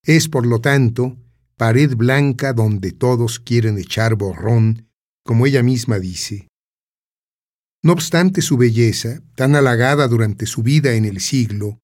Es, 0.04 0.28
por 0.28 0.46
lo 0.46 0.60
tanto, 0.60 1.16
pared 1.56 1.96
blanca 1.96 2.52
donde 2.52 2.92
todos 2.92 3.40
quieren 3.40 3.78
echar 3.78 4.14
borrón, 4.14 4.88
como 5.24 5.46
ella 5.46 5.62
misma 5.62 5.98
dice. 5.98 6.48
No 7.82 7.92
obstante 7.94 8.42
su 8.42 8.58
belleza, 8.58 9.22
tan 9.34 9.56
halagada 9.56 10.06
durante 10.06 10.46
su 10.46 10.62
vida 10.62 10.94
en 10.94 11.04
el 11.04 11.20
siglo, 11.20 11.78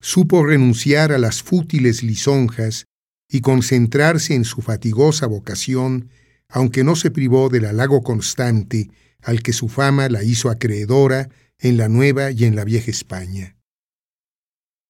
supo 0.00 0.44
renunciar 0.44 1.12
a 1.12 1.18
las 1.18 1.42
fútiles 1.42 2.02
lisonjas 2.02 2.86
y 3.28 3.40
concentrarse 3.40 4.34
en 4.34 4.44
su 4.44 4.62
fatigosa 4.62 5.26
vocación, 5.26 6.10
aunque 6.48 6.84
no 6.84 6.94
se 6.94 7.10
privó 7.10 7.48
del 7.48 7.64
halago 7.64 8.02
constante 8.02 8.90
al 9.22 9.42
que 9.42 9.52
su 9.52 9.68
fama 9.68 10.08
la 10.08 10.22
hizo 10.22 10.50
acreedora 10.50 11.30
en 11.58 11.76
la 11.76 11.88
Nueva 11.88 12.30
y 12.30 12.44
en 12.44 12.56
la 12.56 12.64
Vieja 12.64 12.90
España. 12.90 13.56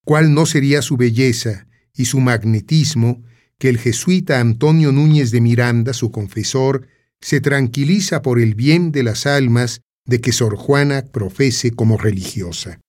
¿Cuál 0.05 0.35
no 0.35 0.45
sería 0.45 0.83
su 0.83 0.97
belleza 0.97 1.67
y 1.95 2.07
su 2.07 2.21
magnetismo 2.21 3.23
que 3.59 3.69
el 3.69 3.79
jesuita 3.79 4.41
Antonio 4.41 4.93
Núñez 4.93 5.31
de 5.31 5.41
Miranda, 5.41 5.95
su 5.95 6.11
confesor, 6.11 6.89
se 7.21 7.41
tranquiliza 7.41 8.21
por 8.21 8.39
el 8.39 8.55
bien 8.55 8.93
de 8.93 9.03
las 9.03 9.27
almas 9.27 9.81
de 10.05 10.21
que 10.21 10.33
Sor 10.33 10.57
Juana 10.57 11.05
profese 11.11 11.71
como 11.71 11.97
religiosa. 11.97 12.81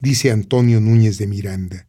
Dice 0.00 0.30
Antonio 0.30 0.80
Núñez 0.80 1.18
de 1.18 1.26
Miranda. 1.26 1.88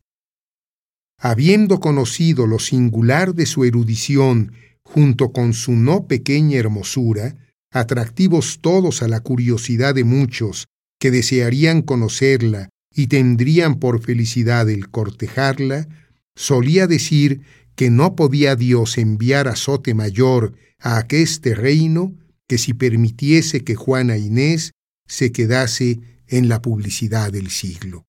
Habiendo 1.19 1.79
conocido 1.79 2.47
lo 2.47 2.57
singular 2.57 3.35
de 3.35 3.45
su 3.45 3.65
erudición 3.65 4.53
junto 4.81 5.31
con 5.31 5.53
su 5.53 5.73
no 5.73 6.07
pequeña 6.07 6.57
hermosura, 6.57 7.37
atractivos 7.71 8.59
todos 8.61 9.03
a 9.03 9.07
la 9.07 9.19
curiosidad 9.19 9.93
de 9.93 10.05
muchos 10.05 10.67
que 10.99 11.11
desearían 11.11 11.83
conocerla 11.83 12.69
y 12.91 13.07
tendrían 13.07 13.75
por 13.75 14.01
felicidad 14.01 14.67
el 14.69 14.89
cortejarla, 14.89 15.87
solía 16.35 16.87
decir 16.87 17.41
que 17.75 17.91
no 17.91 18.15
podía 18.15 18.55
Dios 18.55 18.97
enviar 18.97 19.47
azote 19.47 19.93
mayor 19.93 20.55
a 20.79 20.97
aqueste 20.97 21.53
reino 21.53 22.15
que 22.47 22.57
si 22.57 22.73
permitiese 22.73 23.63
que 23.63 23.75
Juana 23.75 24.17
Inés 24.17 24.71
se 25.07 25.31
quedase 25.31 25.99
en 26.29 26.47
la 26.47 26.61
publicidad 26.61 27.31
del 27.31 27.49
siglo. 27.49 28.05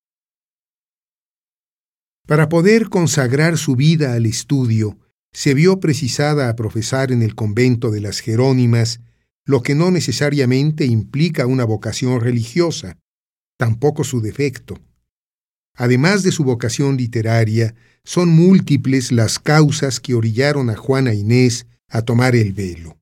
Para 2.26 2.48
poder 2.48 2.88
consagrar 2.88 3.58
su 3.58 3.74
vida 3.74 4.14
al 4.14 4.26
estudio 4.26 4.98
se 5.32 5.54
vio 5.54 5.80
precisada 5.80 6.48
a 6.48 6.56
profesar 6.56 7.12
en 7.12 7.22
el 7.22 7.34
convento 7.34 7.90
de 7.90 8.00
las 8.00 8.20
Jerónimas, 8.20 9.00
lo 9.44 9.62
que 9.62 9.74
no 9.74 9.90
necesariamente 9.90 10.84
implica 10.86 11.46
una 11.46 11.64
vocación 11.64 12.20
religiosa, 12.20 12.98
tampoco 13.56 14.04
su 14.04 14.20
defecto. 14.20 14.78
Además 15.74 16.22
de 16.22 16.32
su 16.32 16.44
vocación 16.44 16.96
literaria, 16.96 17.74
son 18.04 18.28
múltiples 18.28 19.12
las 19.12 19.38
causas 19.38 20.00
que 20.00 20.14
orillaron 20.14 20.70
a 20.70 20.76
Juana 20.76 21.14
Inés 21.14 21.66
a 21.88 22.02
tomar 22.02 22.34
el 22.34 22.52
velo. 22.52 22.98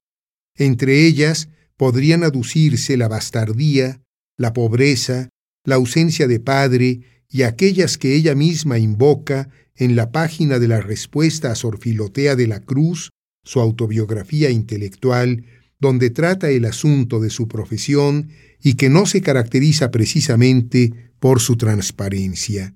Entre 0.54 1.06
ellas 1.06 1.48
podrían 1.76 2.24
aducirse 2.24 2.96
la 2.96 3.08
bastardía, 3.08 4.00
la 4.38 4.54
pobreza, 4.54 5.28
la 5.64 5.74
ausencia 5.74 6.26
de 6.26 6.40
padre 6.40 7.00
y 7.28 7.42
aquellas 7.42 7.98
que 7.98 8.14
ella 8.14 8.34
misma 8.34 8.78
invoca 8.78 9.50
en 9.76 9.96
la 9.96 10.10
página 10.10 10.58
de 10.58 10.68
la 10.68 10.80
respuesta 10.80 11.52
a 11.52 11.54
Sor 11.54 11.78
Filotea 11.78 12.36
de 12.36 12.46
la 12.46 12.60
Cruz, 12.60 13.10
su 13.44 13.60
autobiografía 13.60 14.50
intelectual, 14.50 15.44
donde 15.80 16.10
trata 16.10 16.50
el 16.50 16.64
asunto 16.64 17.20
de 17.20 17.30
su 17.30 17.46
profesión 17.46 18.30
y 18.60 18.74
que 18.74 18.88
no 18.88 19.06
se 19.06 19.20
caracteriza 19.20 19.90
precisamente 19.90 21.12
por 21.20 21.40
su 21.40 21.56
transparencia. 21.56 22.74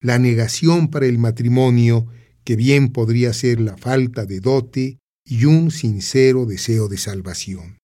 La 0.00 0.18
negación 0.18 0.88
para 0.88 1.06
el 1.06 1.18
matrimonio, 1.18 2.06
que 2.44 2.56
bien 2.56 2.90
podría 2.90 3.32
ser 3.32 3.60
la 3.60 3.76
falta 3.76 4.24
de 4.24 4.40
dote 4.40 4.98
y 5.24 5.44
un 5.44 5.70
sincero 5.70 6.46
deseo 6.46 6.88
de 6.88 6.96
salvación. 6.96 7.78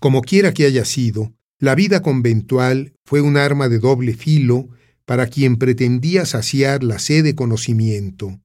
Como 0.00 0.22
quiera 0.22 0.52
que 0.54 0.64
haya 0.64 0.84
sido, 0.84 1.32
la 1.58 1.74
vida 1.74 2.02
conventual 2.02 2.94
fue 3.04 3.20
un 3.20 3.36
arma 3.36 3.68
de 3.68 3.80
doble 3.80 4.14
filo 4.14 4.68
para 5.04 5.26
quien 5.26 5.56
pretendía 5.56 6.24
saciar 6.24 6.84
la 6.84 6.98
sed 6.98 7.24
de 7.24 7.34
conocimiento. 7.34 8.40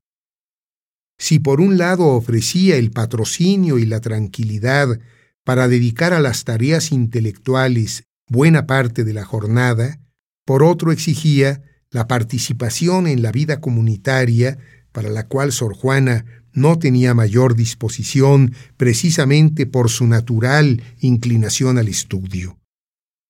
Si 1.20 1.40
por 1.40 1.62
un 1.62 1.78
lado 1.78 2.08
ofrecía 2.08 2.78
el 2.78 2.90
patrocinio 2.90 3.78
y 3.78 3.86
la 3.86 4.02
tranquilidad 4.02 5.00
para 5.44 5.68
dedicar 5.68 6.14
a 6.14 6.20
las 6.20 6.44
tareas 6.44 6.92
intelectuales 6.92 8.06
buena 8.28 8.66
parte 8.66 9.04
de 9.04 9.14
la 9.14 9.24
jornada, 9.24 10.00
por 10.46 10.64
otro 10.64 10.92
exigía 10.92 11.62
la 11.92 12.08
participación 12.08 13.06
en 13.06 13.22
la 13.22 13.32
vida 13.32 13.62
comunitaria 13.62 14.58
para 14.92 15.10
la 15.10 15.28
cual 15.28 15.52
Sor 15.52 15.76
Juana 15.76 16.26
no 16.54 16.80
tenía 16.80 17.14
mayor 17.14 17.56
disposición 17.56 18.54
precisamente 18.78 19.66
por 19.66 19.90
su 19.90 20.08
natural 20.08 20.82
inclinación 21.00 21.78
al 21.78 21.88
estudio. 21.88 22.58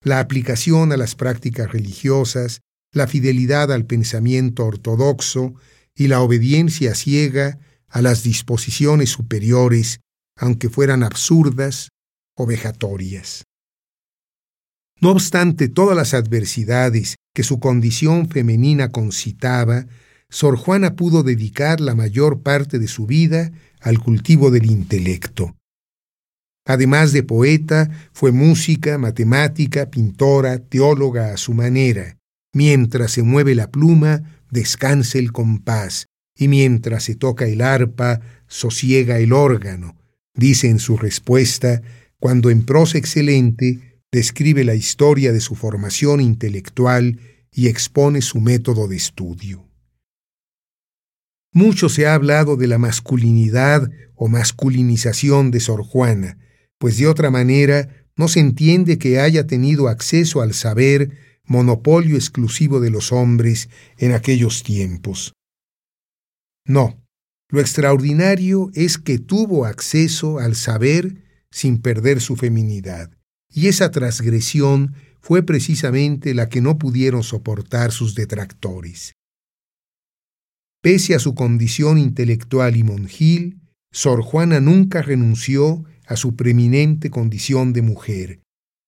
La 0.02 0.20
aplicación 0.20 0.92
a 0.92 0.98
las 0.98 1.16
prácticas 1.16 1.72
religiosas 1.72 2.62
la 2.94 3.08
fidelidad 3.08 3.72
al 3.72 3.86
pensamiento 3.86 4.66
ortodoxo 4.66 5.56
y 5.96 6.08
la 6.08 6.22
obediencia 6.22 6.96
ciega 6.96 7.60
a 7.90 8.02
las 8.02 8.24
disposiciones 8.24 9.10
superiores, 9.10 10.00
aunque 10.38 10.70
fueran 10.70 11.04
absurdas 11.04 11.90
o 12.36 12.46
vejatorias. 12.46 13.44
No 15.02 15.12
obstante 15.12 15.68
todas 15.68 15.98
las 15.98 16.14
adversidades 16.14 17.16
que 17.34 17.44
su 17.44 17.60
condición 17.60 18.30
femenina 18.30 18.90
concitaba, 18.90 19.88
Sor 20.34 20.58
Juana 20.58 20.96
pudo 20.96 21.22
dedicar 21.22 21.80
la 21.80 21.94
mayor 21.96 22.42
parte 22.42 22.80
de 22.80 22.88
su 22.88 23.06
vida 23.06 23.52
al 23.80 24.00
cultivo 24.00 24.52
del 24.52 24.66
intelecto. 24.66 25.56
Además 26.66 27.14
de 27.14 27.24
poeta, 27.24 27.90
fue 28.12 28.32
música, 28.32 28.98
matemática, 28.98 29.92
pintora, 29.92 30.58
teóloga 30.58 31.34
a 31.34 31.38
su 31.38 31.54
manera, 31.54 32.18
Mientras 32.54 33.12
se 33.12 33.24
mueve 33.24 33.56
la 33.56 33.72
pluma, 33.72 34.40
descanse 34.52 35.18
el 35.18 35.32
compás, 35.32 36.06
y 36.38 36.48
mientras 36.48 37.04
se 37.04 37.16
toca 37.16 37.46
el 37.46 37.62
arpa, 37.62 38.22
sosiega 38.48 39.18
el 39.18 39.34
órgano, 39.34 39.98
dice 40.36 40.70
en 40.70 40.78
su 40.78 40.96
respuesta, 40.96 41.82
cuando 42.20 42.52
en 42.52 42.64
prosa 42.64 43.00
excelente 43.00 44.00
describe 44.12 44.64
la 44.64 44.76
historia 44.76 45.34
de 45.34 45.42
su 45.42 45.56
formación 45.56 46.22
intelectual 46.22 47.20
y 47.52 47.68
expone 47.68 48.22
su 48.22 48.40
método 48.40 48.88
de 48.88 48.98
estudio. 48.98 49.68
Mucho 51.54 51.88
se 51.88 52.08
ha 52.08 52.16
hablado 52.16 52.58
de 52.58 52.68
la 52.68 52.80
masculinidad 52.80 53.92
o 54.16 54.28
masculinización 54.28 55.52
de 55.52 55.60
Sor 55.60 55.84
Juana, 55.84 56.40
pues 56.80 56.98
de 56.98 57.08
otra 57.08 57.30
manera 57.30 58.08
no 58.16 58.28
se 58.28 58.40
entiende 58.40 58.98
que 58.98 59.20
haya 59.20 59.46
tenido 59.46 59.88
acceso 59.88 60.42
al 60.42 60.54
saber 60.54 61.12
monopolio 61.46 62.16
exclusivo 62.16 62.80
de 62.80 62.90
los 62.90 63.12
hombres 63.12 63.70
en 63.98 64.14
aquellos 64.14 64.64
tiempos. 64.64 65.34
No, 66.66 67.00
lo 67.50 67.60
extraordinario 67.60 68.72
es 68.74 68.98
que 68.98 69.20
tuvo 69.20 69.66
acceso 69.66 70.40
al 70.40 70.56
saber 70.56 71.24
sin 71.52 71.82
perder 71.82 72.20
su 72.20 72.36
feminidad, 72.36 73.12
y 73.48 73.68
esa 73.68 73.92
transgresión 73.92 74.96
fue 75.22 75.44
precisamente 75.44 76.34
la 76.34 76.50
que 76.50 76.62
no 76.62 76.80
pudieron 76.80 77.22
soportar 77.22 77.92
sus 77.92 78.16
detractores. 78.16 79.14
Pese 80.84 81.16
a 81.16 81.20
su 81.20 81.34
condición 81.34 81.98
intelectual 81.98 82.76
y 82.76 82.84
monjil, 82.84 83.62
Sor 83.94 84.22
Juana 84.22 84.60
nunca 84.60 85.02
renunció 85.02 85.86
a 86.06 86.18
su 86.18 86.36
preeminente 86.36 87.10
condición 87.10 87.72
de 87.72 87.82
mujer, 87.82 88.42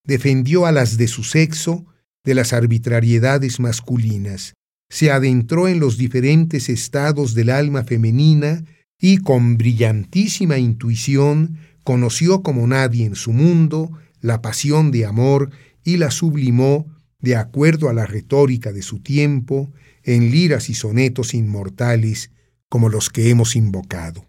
defendió 0.05 0.65
a 0.65 0.73
las 0.73 0.97
de 0.97 1.07
su 1.07 1.23
sexo 1.23 1.85
de 2.25 2.35
las 2.35 2.51
arbitrariedades 2.51 3.61
masculinas, 3.61 4.55
se 4.89 5.09
adentró 5.09 5.69
en 5.69 5.79
los 5.79 5.97
diferentes 5.97 6.67
estados 6.67 7.33
del 7.33 7.49
alma 7.49 7.85
femenina 7.85 8.65
y 8.99 9.19
con 9.19 9.55
brillantísima 9.55 10.57
intuición 10.57 11.59
conoció 11.85 12.43
como 12.43 12.67
nadie 12.67 13.05
en 13.05 13.15
su 13.15 13.31
mundo 13.31 13.89
la 14.19 14.41
pasión 14.41 14.91
de 14.91 15.05
amor 15.05 15.49
y 15.85 15.95
la 15.95 16.11
sublimó 16.11 16.87
de 17.21 17.37
acuerdo 17.37 17.87
a 17.87 17.93
la 17.93 18.05
retórica 18.05 18.73
de 18.73 18.81
su 18.81 18.99
tiempo 18.99 19.71
en 20.05 20.31
liras 20.31 20.69
y 20.69 20.75
sonetos 20.75 21.33
inmortales 21.33 22.31
como 22.69 22.89
los 22.89 23.09
que 23.09 23.29
hemos 23.29 23.55
invocado. 23.55 24.27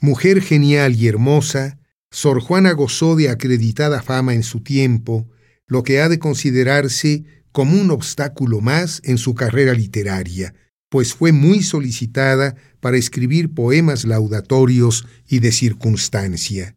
Mujer 0.00 0.42
genial 0.42 0.96
y 0.96 1.06
hermosa, 1.06 1.78
Sor 2.10 2.40
Juana 2.40 2.72
gozó 2.72 3.16
de 3.16 3.30
acreditada 3.30 4.02
fama 4.02 4.34
en 4.34 4.42
su 4.42 4.60
tiempo, 4.60 5.28
lo 5.66 5.82
que 5.82 6.00
ha 6.00 6.08
de 6.08 6.18
considerarse 6.18 7.24
como 7.52 7.80
un 7.80 7.90
obstáculo 7.90 8.60
más 8.60 9.00
en 9.04 9.18
su 9.18 9.34
carrera 9.34 9.74
literaria, 9.74 10.54
pues 10.90 11.14
fue 11.14 11.32
muy 11.32 11.62
solicitada 11.62 12.56
para 12.80 12.96
escribir 12.96 13.54
poemas 13.54 14.04
laudatorios 14.04 15.06
y 15.26 15.38
de 15.38 15.52
circunstancia. 15.52 16.76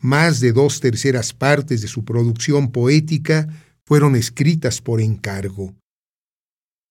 Más 0.00 0.40
de 0.40 0.52
dos 0.52 0.80
terceras 0.80 1.32
partes 1.32 1.82
de 1.82 1.88
su 1.88 2.04
producción 2.04 2.70
poética 2.70 3.48
fueron 3.88 4.16
escritas 4.16 4.82
por 4.82 5.00
encargo. 5.00 5.74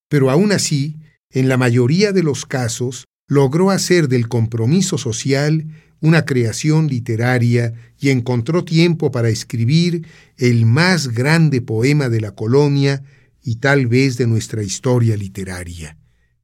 Pero 0.09 0.31
aún 0.31 0.51
así, 0.51 0.95
en 1.29 1.47
la 1.47 1.55
mayoría 1.55 2.11
de 2.11 2.23
los 2.23 2.47
casos, 2.47 3.05
logró 3.27 3.69
hacer 3.69 4.07
del 4.07 4.27
compromiso 4.27 4.97
social 4.97 5.67
una 6.01 6.25
creación 6.25 6.87
literaria 6.87 7.75
y 7.99 8.09
encontró 8.09 8.65
tiempo 8.65 9.11
para 9.11 9.29
escribir 9.29 10.07
el 10.37 10.65
más 10.65 11.09
grande 11.09 11.61
poema 11.61 12.09
de 12.09 12.19
la 12.19 12.31
colonia 12.31 13.03
y 13.43 13.57
tal 13.57 13.85
vez 13.85 14.17
de 14.17 14.25
nuestra 14.25 14.63
historia 14.63 15.15
literaria, 15.17 15.99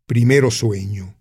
Primero 0.06 0.52
Sueño. 0.52 1.18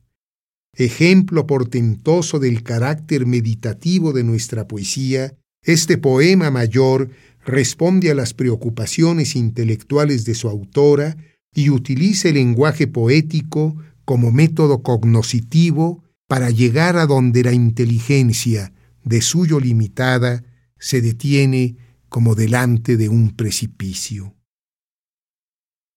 Ejemplo 0.76 1.46
portentoso 1.46 2.38
del 2.38 2.62
carácter 2.62 3.24
meditativo 3.24 4.12
de 4.12 4.24
nuestra 4.24 4.68
poesía, 4.68 5.32
este 5.64 5.96
poema 5.96 6.50
mayor 6.50 7.08
responde 7.44 8.11
a 8.11 8.14
las 8.14 8.35
preocupaciones 8.35 9.37
intelectuales 9.37 10.24
de 10.24 10.35
su 10.35 10.48
autora 10.48 11.16
y 11.55 11.70
utiliza 11.70 12.28
el 12.28 12.35
lenguaje 12.35 12.87
poético 12.87 13.76
como 14.05 14.33
método 14.33 14.83
cognoscitivo 14.83 16.02
para 16.26 16.50
llegar 16.50 16.96
a 16.96 17.07
donde 17.07 17.42
la 17.42 17.52
inteligencia, 17.52 18.72
de 19.05 19.20
suyo 19.20 19.61
limitada, 19.61 20.44
se 20.78 21.00
detiene 21.00 21.76
como 22.09 22.35
delante 22.35 22.96
de 22.96 23.09
un 23.09 23.37
precipicio. 23.37 24.35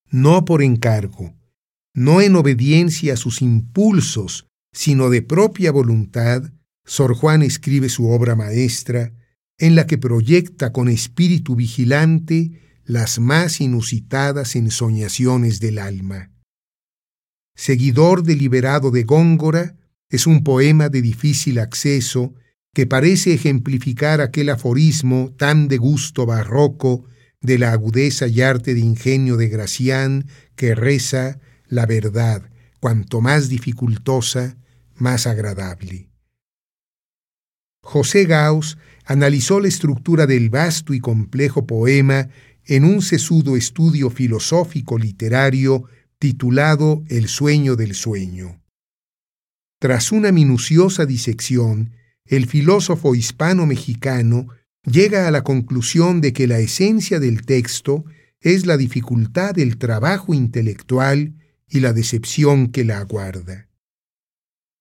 No 0.10 0.46
por 0.46 0.62
encargo, 0.62 1.34
no 1.94 2.22
en 2.22 2.36
obediencia 2.36 3.14
a 3.14 3.18
sus 3.18 3.42
impulsos, 3.42 4.48
sino 4.74 5.10
de 5.10 5.22
propia 5.22 5.72
voluntad, 5.72 6.52
Sor 6.86 7.16
Juan 7.16 7.42
escribe 7.42 7.90
su 7.90 8.10
obra 8.10 8.36
maestra, 8.36 9.14
en 9.58 9.76
la 9.76 9.88
que 9.88 9.98
proyecta 9.98 10.72
con 10.72 10.90
espíritu 10.90 11.56
vigilante 11.56 12.62
las 12.84 13.20
más 13.20 13.62
inusitadas 13.62 14.56
ensoñaciones 14.56 15.60
del 15.60 15.80
alma. 15.80 16.32
Seguidor 17.56 18.24
deliberado 18.24 18.92
de 18.92 19.04
Góngora, 19.04 19.76
es 20.10 20.28
un 20.28 20.44
poema 20.44 20.90
de 20.90 21.02
difícil 21.02 21.58
acceso 21.60 22.36
que 22.74 22.86
parece 22.86 23.34
ejemplificar 23.34 24.22
aquel 24.22 24.50
aforismo 24.50 25.34
tan 25.38 25.68
de 25.68 25.78
gusto 25.78 26.26
barroco 26.26 27.06
de 27.42 27.58
la 27.58 27.72
agudeza 27.72 28.28
y 28.28 28.42
arte 28.42 28.74
de 28.74 28.82
ingenio 28.82 29.38
de 29.38 29.48
Gracián 29.48 30.28
que 30.56 30.76
reza 30.76 31.40
la 31.68 31.86
verdad, 31.86 32.50
cuanto 32.80 33.22
más 33.22 33.50
dificultosa, 33.50 34.58
más 34.96 35.26
agradable. 35.26 36.10
José 37.82 38.26
Gauss 38.26 38.78
analizó 39.06 39.60
la 39.60 39.68
estructura 39.68 40.26
del 40.28 40.50
vasto 40.50 40.94
y 40.94 41.00
complejo 41.00 41.66
poema 41.66 42.30
en 42.66 42.84
un 42.84 43.02
sesudo 43.02 43.56
estudio 43.56 44.10
filosófico 44.10 44.98
literario 44.98 45.86
titulado 46.18 47.04
El 47.08 47.28
sueño 47.28 47.76
del 47.76 47.94
sueño. 47.94 48.62
Tras 49.80 50.12
una 50.12 50.32
minuciosa 50.32 51.06
disección, 51.06 51.92
el 52.26 52.48
filósofo 52.48 53.14
hispano-mexicano 53.14 54.48
llega 54.84 55.28
a 55.28 55.32
la 55.32 55.44
conclusión 55.44 56.22
de 56.22 56.34
que 56.34 56.48
la 56.48 56.60
esencia 56.60 57.20
del 57.20 57.46
texto 57.46 58.06
es 58.40 58.66
la 58.66 58.78
dificultad 58.78 59.54
del 59.54 59.78
trabajo 59.78 60.34
intelectual 60.34 61.36
y 61.70 61.80
la 61.82 61.94
decepción 61.94 62.68
que 62.68 62.84
la 62.84 63.00
aguarda. 63.00 63.70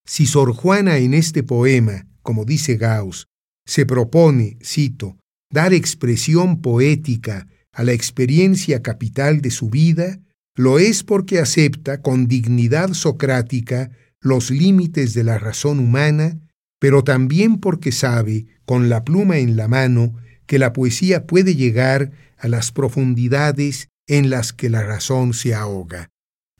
Si 0.07 0.27
Sor 0.27 0.53
Juana 0.53 0.99
en 0.99 1.15
este 1.15 1.43
poema, 1.43 2.07
como 2.23 2.45
dice 2.45 2.77
Gauss, 2.77 3.27
se 3.67 3.87
propone, 3.87 4.59
cito, 4.63 5.17
dar 5.51 5.73
expresión 5.73 6.61
poética 6.61 7.47
a 7.73 7.83
la 7.83 7.93
experiencia 7.93 8.83
capital 8.83 9.41
de 9.41 9.51
su 9.51 9.71
vida, 9.71 10.21
lo 10.57 10.79
es 10.79 11.03
porque 11.03 11.41
acepta 11.41 12.03
con 12.03 12.29
dignidad 12.29 12.93
socrática 12.93 13.91
los 14.21 14.51
límites 14.51 15.15
de 15.15 15.25
la 15.25 15.39
razón 15.39 15.81
humana, 15.81 16.39
pero 16.79 17.03
también 17.03 17.59
porque 17.59 17.93
sabe, 17.93 18.47
con 18.65 18.89
la 18.89 19.05
pluma 19.05 19.39
en 19.39 19.57
la 19.57 19.69
mano, 19.69 20.15
que 20.47 20.59
la 20.59 20.73
poesía 20.73 21.27
puede 21.27 21.55
llegar 21.55 22.13
a 22.39 22.49
las 22.49 22.73
profundidades 22.73 23.89
en 24.07 24.31
las 24.31 24.53
que 24.53 24.71
la 24.71 24.83
razón 24.83 25.35
se 25.35 25.55
ahoga. 25.55 26.11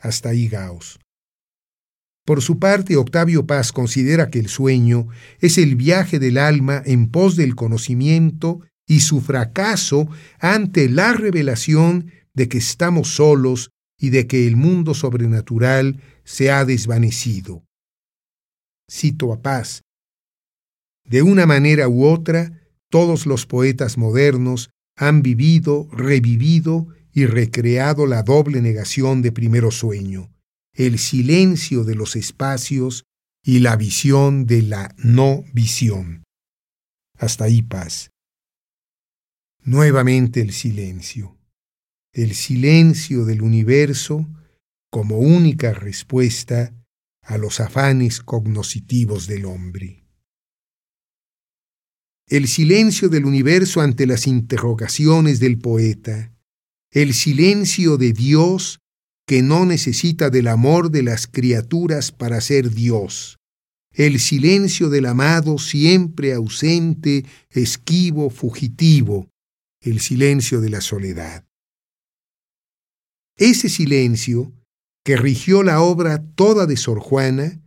Hasta 0.01 0.31
ahí 0.31 0.49
Gauss. 0.49 0.99
Por 2.25 2.41
su 2.41 2.59
parte, 2.59 2.97
Octavio 2.97 3.47
Paz 3.47 3.71
considera 3.71 4.31
que 4.31 4.39
el 4.39 4.49
sueño 4.49 5.09
es 5.41 5.59
el 5.59 5.77
viaje 5.77 6.19
del 6.19 6.39
alma 6.39 6.83
en 6.87 7.11
pos 7.11 7.37
del 7.37 7.55
conocimiento 7.55 8.61
y 8.87 9.01
su 9.01 9.21
fracaso 9.21 10.09
ante 10.39 10.89
la 10.89 11.13
revelación 11.13 12.11
de 12.33 12.49
que 12.49 12.59
estamos 12.59 13.09
solos 13.09 13.71
y 13.99 14.09
de 14.09 14.27
que 14.27 14.47
el 14.47 14.57
mundo 14.57 14.95
sobrenatural 14.95 16.01
se 16.25 16.51
ha 16.51 16.65
desvanecido. 16.65 17.63
Cito 18.91 19.33
a 19.33 19.43
Paz. 19.43 19.83
De 21.05 21.21
una 21.21 21.45
manera 21.45 21.89
u 21.89 22.07
otra, 22.07 22.63
todos 22.89 23.27
los 23.27 23.45
poetas 23.45 23.99
modernos 23.99 24.71
han 24.97 25.23
vivido, 25.23 25.89
revivido 25.93 26.89
y 27.13 27.27
recreado 27.27 28.07
la 28.07 28.23
doble 28.23 28.63
negación 28.63 29.21
de 29.21 29.31
primero 29.31 29.71
sueño 29.71 30.34
el 30.75 30.99
silencio 30.99 31.85
de 31.85 31.95
los 31.95 32.17
espacios 32.17 33.05
y 33.45 33.61
la 33.61 33.77
visión 33.77 34.47
de 34.47 34.63
la 34.63 34.95
no 34.99 35.45
visión. 35.53 36.25
Hasta 37.17 37.45
ahí 37.45 37.63
paz. 37.63 38.11
Nuevamente 39.63 40.41
el 40.41 40.53
silencio, 40.53 41.39
el 42.13 42.35
silencio 42.35 43.25
del 43.25 43.43
universo 43.43 44.27
como 44.91 45.19
única 45.19 45.73
respuesta 45.73 46.75
a 47.23 47.39
los 47.39 47.61
afanes 47.61 48.21
cognoscitivos 48.21 49.27
del 49.27 49.47
hombre. 49.47 50.05
El 52.27 52.49
silencio 52.49 53.09
del 53.09 53.27
universo 53.27 53.81
ante 53.81 54.07
las 54.07 54.27
interrogaciones 54.27 55.41
del 55.41 55.59
poeta, 55.59 56.35
el 56.91 57.15
silencio 57.15 57.97
de 57.97 58.13
Dios 58.13 58.81
que 59.27 59.43
no 59.43 59.65
necesita 59.65 60.31
del 60.31 60.49
amor 60.49 60.91
de 60.91 61.03
las 61.03 61.27
criaturas 61.27 62.13
para 62.13 62.41
ser 62.41 62.71
Dios, 62.71 63.39
el 63.93 64.19
silencio 64.19 64.91
del 64.91 65.07
amado 65.07 65.59
siempre 65.59 66.35
ausente, 66.35 67.25
esquivo, 67.51 68.29
fugitivo, 68.29 69.29
el 69.81 70.01
silencio 70.01 70.61
de 70.61 70.71
la 70.71 70.81
soledad. 70.81 71.45
Ese 73.37 73.69
silencio, 73.69 74.53
que 75.05 75.17
rigió 75.17 75.63
la 75.63 75.81
obra 75.81 76.25
toda 76.35 76.67
de 76.67 76.77
Sor 76.77 76.99
Juana, 76.99 77.61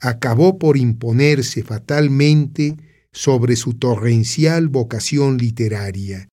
acabó 0.00 0.58
por 0.58 0.76
imponerse 0.76 1.62
fatalmente 1.62 2.76
sobre 3.12 3.56
su 3.56 3.74
torrencial 3.74 4.68
vocación 4.68 5.38
literaria. 5.38 6.28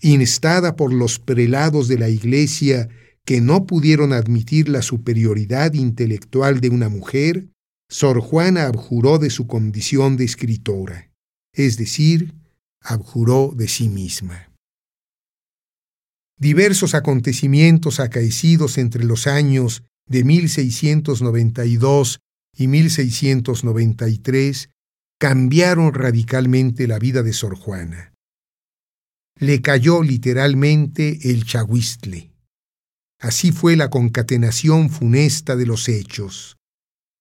Instada 0.00 0.76
por 0.76 0.92
los 0.92 1.18
prelados 1.18 1.88
de 1.88 1.98
la 1.98 2.08
Iglesia 2.08 2.88
que 3.24 3.40
no 3.40 3.66
pudieron 3.66 4.12
admitir 4.12 4.68
la 4.68 4.82
superioridad 4.82 5.72
intelectual 5.72 6.60
de 6.60 6.68
una 6.68 6.88
mujer, 6.88 7.48
Sor 7.88 8.20
Juana 8.20 8.66
abjuró 8.66 9.18
de 9.18 9.30
su 9.30 9.46
condición 9.46 10.16
de 10.16 10.24
escritora, 10.24 11.10
es 11.52 11.76
decir, 11.76 12.34
abjuró 12.80 13.52
de 13.56 13.68
sí 13.68 13.88
misma. 13.88 14.50
Diversos 16.38 16.94
acontecimientos 16.94 18.00
acaecidos 18.00 18.76
entre 18.76 19.04
los 19.04 19.26
años 19.26 19.84
de 20.06 20.24
1692 20.24 22.20
y 22.56 22.66
1693 22.66 24.68
cambiaron 25.18 25.94
radicalmente 25.94 26.86
la 26.86 26.98
vida 26.98 27.22
de 27.22 27.32
Sor 27.32 27.54
Juana. 27.54 28.12
Le 29.38 29.62
cayó 29.62 30.02
literalmente 30.02 31.30
el 31.30 31.44
chahuistle 31.44 32.33
Así 33.24 33.52
fue 33.52 33.74
la 33.74 33.88
concatenación 33.88 34.90
funesta 34.90 35.56
de 35.56 35.64
los 35.64 35.88
hechos. 35.88 36.58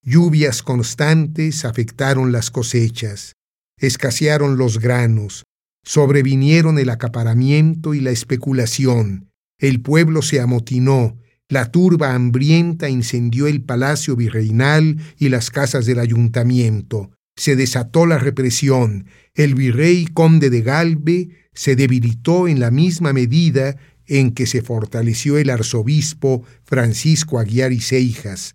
Lluvias 0.04 0.62
constantes 0.62 1.64
afectaron 1.64 2.34
las 2.34 2.52
cosechas, 2.52 3.38
escasearon 3.80 4.58
los 4.58 4.80
granos, 4.80 5.46
sobrevinieron 5.82 6.78
el 6.78 6.90
acaparamiento 6.90 7.94
y 7.94 8.02
la 8.02 8.12
especulación, 8.12 9.30
el 9.58 9.80
pueblo 9.80 10.22
se 10.22 10.42
amotinó, 10.42 11.18
la 11.48 11.72
turba 11.72 12.16
hambrienta 12.16 12.90
incendió 12.90 13.48
el 13.48 13.62
palacio 13.62 14.18
virreinal 14.18 14.98
y 15.18 15.30
las 15.30 15.52
casas 15.52 15.86
del 15.86 16.00
ayuntamiento, 16.00 17.12
se 17.38 17.56
desató 17.56 18.06
la 18.06 18.18
represión, 18.18 19.06
el 19.36 19.56
virrey 19.56 20.08
conde 20.08 20.50
de 20.50 20.64
Galve 20.64 21.30
se 21.54 21.78
debilitó 21.78 22.50
en 22.50 22.60
la 22.60 22.72
misma 22.72 23.14
medida 23.14 23.78
en 24.20 24.32
que 24.32 24.46
se 24.46 24.62
fortaleció 24.62 25.40
el 25.40 25.50
arzobispo 25.50 26.44
Francisco 26.64 27.40
Aguiar 27.40 27.74
y 27.74 27.82
Seijas, 27.82 28.54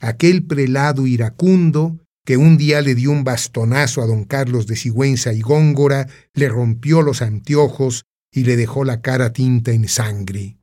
aquel 0.00 0.44
prelado 0.44 1.06
iracundo 1.06 1.98
que 2.26 2.36
un 2.36 2.58
día 2.58 2.82
le 2.82 2.94
dio 2.94 3.10
un 3.10 3.24
bastonazo 3.24 4.02
a 4.02 4.06
don 4.06 4.24
Carlos 4.24 4.66
de 4.66 4.76
Sigüenza 4.76 5.32
y 5.32 5.40
Góngora, 5.40 6.08
le 6.34 6.50
rompió 6.50 7.00
los 7.00 7.22
anteojos 7.22 8.04
y 8.30 8.44
le 8.44 8.58
dejó 8.58 8.84
la 8.84 9.00
cara 9.00 9.32
tinta 9.32 9.72
en 9.72 9.88
sangre. 9.88 10.58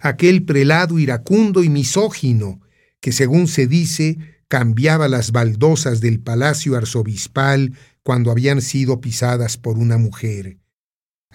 Aquel 0.00 0.46
prelado 0.46 0.98
iracundo 0.98 1.62
y 1.62 1.68
misógino, 1.68 2.62
que 3.02 3.12
según 3.12 3.48
se 3.48 3.66
dice, 3.66 4.16
cambiaba 4.48 5.08
las 5.08 5.30
baldosas 5.30 6.00
del 6.00 6.20
palacio 6.20 6.74
arzobispal 6.74 7.74
cuando 8.02 8.30
habían 8.30 8.62
sido 8.62 9.02
pisadas 9.02 9.58
por 9.58 9.76
una 9.76 9.98
mujer 9.98 10.56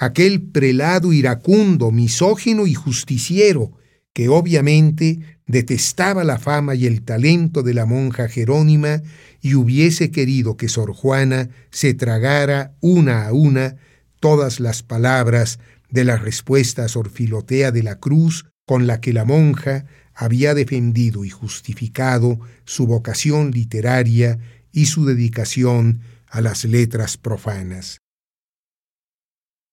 aquel 0.02 0.42
prelado 0.42 1.14
iracundo, 1.14 1.92
misógino 1.92 2.66
y 2.66 2.74
justiciero, 2.74 3.72
que 4.14 4.30
obviamente 4.30 5.20
detestaba 5.46 6.24
la 6.24 6.40
fama 6.40 6.74
y 6.74 6.88
el 6.88 7.04
talento 7.04 7.62
de 7.62 7.76
la 7.76 7.86
monja 7.86 8.28
Jerónima 8.28 9.04
y 9.42 9.54
hubiese 9.54 10.10
querido 10.10 10.58
que 10.58 10.70
Sor 10.70 10.94
Juana 10.94 11.50
se 11.70 11.94
tragara 11.94 12.74
una 12.82 13.28
a 13.28 13.32
una 13.32 13.76
todas 14.20 14.60
las 14.60 14.82
palabras 14.82 15.60
de 15.92 16.04
la 16.04 16.18
respuesta 16.18 16.86
a 16.86 16.88
Sor 16.88 17.12
Filotea 17.12 17.72
de 17.72 17.84
la 17.84 18.00
Cruz 18.00 18.48
con 18.66 18.88
la 18.88 19.02
que 19.02 19.14
la 19.14 19.24
monja 19.24 19.86
había 20.16 20.56
defendido 20.56 21.26
y 21.26 21.30
justificado 21.30 22.40
su 22.66 22.88
vocación 22.88 23.52
literaria 23.52 24.40
y 24.72 24.88
su 24.88 25.06
dedicación 25.06 26.02
a 26.28 26.42
las 26.42 26.66
letras 26.66 27.18
profanas. 27.18 28.01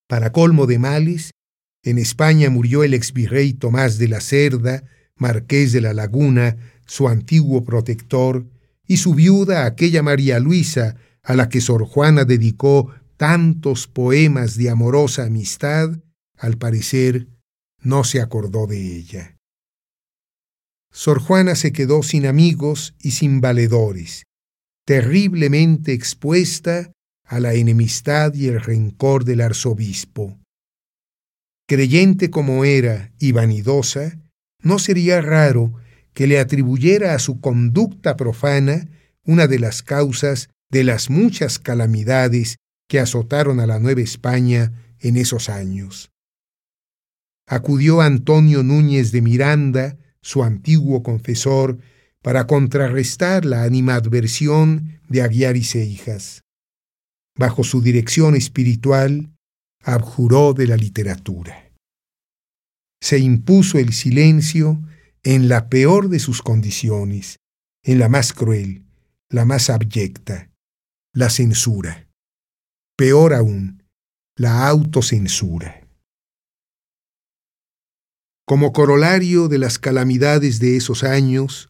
Para 0.08 0.32
colmo 0.32 0.66
de 0.66 0.78
males, 0.78 1.32
en 1.84 1.98
España 1.98 2.48
murió 2.48 2.82
el 2.82 2.94
exvirrey 2.94 3.52
Tomás 3.52 3.98
de 3.98 4.08
la 4.08 4.20
Cerda, 4.20 4.84
marqués 5.16 5.72
de 5.72 5.82
la 5.82 5.92
Laguna, 5.92 6.56
su 6.86 7.08
antiguo 7.08 7.62
protector, 7.62 8.46
y 8.86 8.96
su 8.96 9.14
viuda, 9.14 9.66
aquella 9.66 10.02
María 10.02 10.40
Luisa, 10.40 10.96
a 11.22 11.36
la 11.36 11.50
que 11.50 11.60
Sor 11.60 11.84
Juana 11.84 12.24
dedicó 12.24 12.90
tantos 13.18 13.86
poemas 13.86 14.56
de 14.56 14.70
amorosa 14.70 15.24
amistad, 15.24 15.90
al 16.38 16.56
parecer 16.56 17.28
no 17.82 18.02
se 18.02 18.22
acordó 18.22 18.66
de 18.66 18.96
ella. 18.96 19.36
Sor 20.90 21.20
Juana 21.20 21.54
se 21.54 21.70
quedó 21.72 22.02
sin 22.02 22.24
amigos 22.24 22.94
y 23.02 23.10
sin 23.10 23.42
valedores, 23.42 24.24
terriblemente 24.86 25.92
expuesta 25.92 26.92
a 27.28 27.40
la 27.40 27.52
enemistad 27.54 28.34
y 28.34 28.48
el 28.48 28.60
rencor 28.60 29.24
del 29.24 29.42
arzobispo. 29.42 30.38
Creyente 31.68 32.30
como 32.30 32.64
era 32.64 33.12
y 33.20 33.32
vanidosa, 33.32 34.18
no 34.62 34.78
sería 34.78 35.20
raro 35.20 35.74
que 36.14 36.26
le 36.26 36.40
atribuyera 36.40 37.14
a 37.14 37.18
su 37.18 37.40
conducta 37.40 38.16
profana 38.16 38.88
una 39.24 39.46
de 39.46 39.58
las 39.58 39.82
causas 39.82 40.48
de 40.70 40.84
las 40.84 41.10
muchas 41.10 41.58
calamidades 41.58 42.56
que 42.88 42.98
azotaron 42.98 43.60
a 43.60 43.66
la 43.66 43.78
Nueva 43.78 44.00
España 44.00 44.72
en 44.98 45.18
esos 45.18 45.50
años. 45.50 46.10
Acudió 47.46 48.00
Antonio 48.00 48.62
Núñez 48.62 49.12
de 49.12 49.20
Miranda, 49.20 49.98
su 50.22 50.42
antiguo 50.42 51.02
confesor, 51.02 51.78
para 52.22 52.46
contrarrestar 52.46 53.44
la 53.44 53.64
animadversión 53.64 55.00
de 55.08 55.22
Aguiar 55.22 55.56
y 55.56 55.64
Seijas. 55.64 56.42
Bajo 57.38 57.62
su 57.62 57.80
dirección 57.80 58.34
espiritual, 58.34 59.32
abjuró 59.84 60.54
de 60.54 60.66
la 60.66 60.76
literatura. 60.76 61.72
Se 63.00 63.18
impuso 63.18 63.78
el 63.78 63.92
silencio 63.92 64.82
en 65.22 65.48
la 65.48 65.68
peor 65.68 66.08
de 66.08 66.18
sus 66.18 66.42
condiciones, 66.42 67.36
en 67.84 68.00
la 68.00 68.08
más 68.08 68.32
cruel, 68.32 68.84
la 69.30 69.44
más 69.44 69.70
abyecta, 69.70 70.50
la 71.14 71.30
censura. 71.30 72.08
Peor 72.96 73.34
aún, 73.34 73.84
la 74.36 74.68
autocensura. 74.68 75.86
Como 78.46 78.72
corolario 78.72 79.48
de 79.48 79.58
las 79.58 79.78
calamidades 79.78 80.58
de 80.58 80.76
esos 80.76 81.04
años, 81.04 81.68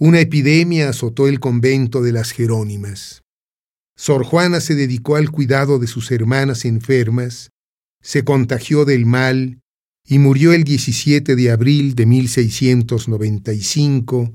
una 0.00 0.20
epidemia 0.20 0.88
azotó 0.88 1.28
el 1.28 1.38
convento 1.38 2.02
de 2.02 2.12
las 2.12 2.32
Jerónimas. 2.32 3.23
Sor 3.96 4.24
Juana 4.24 4.60
se 4.60 4.74
dedicó 4.74 5.14
al 5.16 5.30
cuidado 5.30 5.78
de 5.78 5.86
sus 5.86 6.10
hermanas 6.10 6.64
enfermas, 6.64 7.50
se 8.02 8.24
contagió 8.24 8.84
del 8.84 9.06
mal 9.06 9.60
y 10.06 10.18
murió 10.18 10.52
el 10.52 10.64
17 10.64 11.36
de 11.36 11.50
abril 11.50 11.94
de 11.94 12.06
1695 12.06 14.34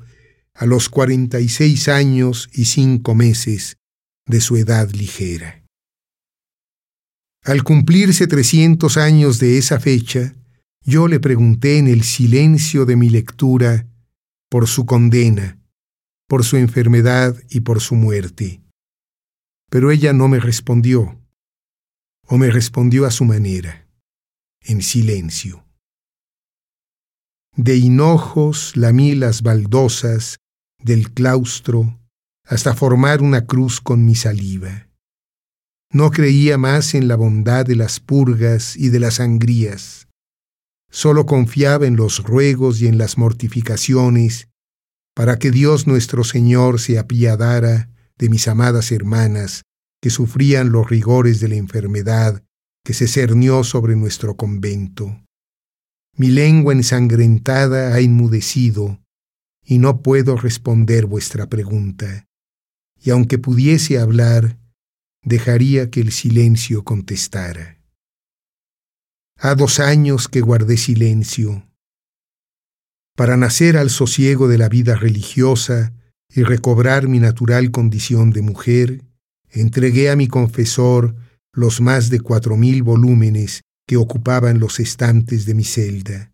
a 0.54 0.66
los 0.66 0.88
46 0.90 1.88
años 1.90 2.50
y 2.54 2.66
cinco 2.66 3.16
meses 3.16 3.78
de 4.26 4.42
su 4.42 4.58
edad 4.58 4.90
ligera. 4.92 5.64
Al 7.44 7.64
cumplirse 7.64 8.28
300 8.28 8.98
años 8.98 9.40
de 9.40 9.58
esa 9.58 9.80
fecha, 9.80 10.36
yo 10.84 11.08
le 11.08 11.20
pregunté 11.20 11.78
en 11.78 11.88
el 11.88 12.04
silencio 12.04 12.86
de 12.86 12.96
mi 12.96 13.10
lectura 13.10 13.88
por 14.50 14.68
su 14.68 14.86
condena, 14.86 15.60
por 16.28 16.44
su 16.44 16.58
enfermedad 16.58 17.36
y 17.50 17.62
por 17.62 17.80
su 17.80 17.96
muerte. 17.96 18.62
Pero 19.70 19.92
ella 19.92 20.14
no 20.14 20.28
me 20.28 20.40
respondió, 20.40 21.20
o 22.28 22.38
me 22.38 22.50
respondió 22.50 23.06
a 23.06 23.12
su 23.12 23.26
manera, 23.26 23.88
en 24.62 24.82
silencio. 24.82 25.66
De 27.56 27.76
hinojos 27.76 28.76
lamí 28.78 29.16
las 29.16 29.42
baldosas 29.42 30.38
del 30.80 31.12
claustro 31.12 32.00
hasta 32.46 32.76
formar 32.76 33.22
una 33.22 33.46
cruz 33.46 33.82
con 33.82 34.06
mi 34.06 34.16
saliva. 34.16 34.88
No 35.92 36.10
creía 36.12 36.58
más 36.58 36.94
en 36.94 37.08
la 37.08 37.16
bondad 37.16 37.66
de 37.66 37.76
las 37.76 38.00
purgas 38.00 38.76
y 38.76 38.90
de 38.90 39.00
las 39.00 39.16
sangrías. 39.16 40.08
Solo 40.92 41.26
confiaba 41.26 41.86
en 41.86 41.96
los 41.96 42.24
ruegos 42.24 42.82
y 42.82 42.88
en 42.88 42.98
las 42.98 43.18
mortificaciones 43.18 44.50
para 45.16 45.38
que 45.38 45.52
Dios 45.52 45.86
nuestro 45.86 46.24
Señor 46.24 46.80
se 46.80 46.98
apiadara 46.98 47.90
de 48.20 48.30
mis 48.30 48.48
amadas 48.48 48.92
hermanas 48.92 49.64
que 50.02 50.10
sufrían 50.10 50.72
los 50.72 50.90
rigores 50.90 51.40
de 51.40 51.48
la 51.48 51.56
enfermedad 51.56 52.44
que 52.84 52.94
se 52.94 53.08
cernió 53.08 53.64
sobre 53.64 53.96
nuestro 53.96 54.36
convento. 54.36 55.24
Mi 56.16 56.28
lengua 56.28 56.74
ensangrentada 56.74 57.94
ha 57.94 58.00
enmudecido 58.00 59.02
y 59.64 59.78
no 59.80 60.02
puedo 60.02 60.36
responder 60.36 61.06
vuestra 61.06 61.48
pregunta. 61.48 62.28
Y 63.02 63.12
aunque 63.12 63.38
pudiese 63.38 64.00
hablar, 64.00 64.60
dejaría 65.24 65.90
que 65.90 66.02
el 66.02 66.12
silencio 66.12 66.84
contestara. 66.84 67.82
Ha 69.38 69.56
dos 69.56 69.80
años 69.80 70.28
que 70.28 70.42
guardé 70.42 70.76
silencio, 70.76 71.66
para 73.16 73.38
nacer 73.38 73.78
al 73.78 73.90
sosiego 73.90 74.48
de 74.48 74.58
la 74.58 74.70
vida 74.70 74.96
religiosa 74.96 75.94
y 76.34 76.44
recobrar 76.44 77.08
mi 77.08 77.20
natural 77.20 77.72
condición 77.72 78.32
de 78.32 78.42
mujer, 78.42 79.04
entregué 79.50 80.10
a 80.10 80.16
mi 80.16 80.28
confesor 80.28 81.16
los 81.54 81.82
más 81.82 82.10
de 82.10 82.20
cuatro 82.20 82.56
mil 82.56 82.84
volúmenes 82.84 83.62
que 83.88 83.98
ocupaban 83.98 84.60
los 84.60 84.80
estantes 84.80 85.46
de 85.46 85.56
mi 85.56 85.64
celda, 85.64 86.32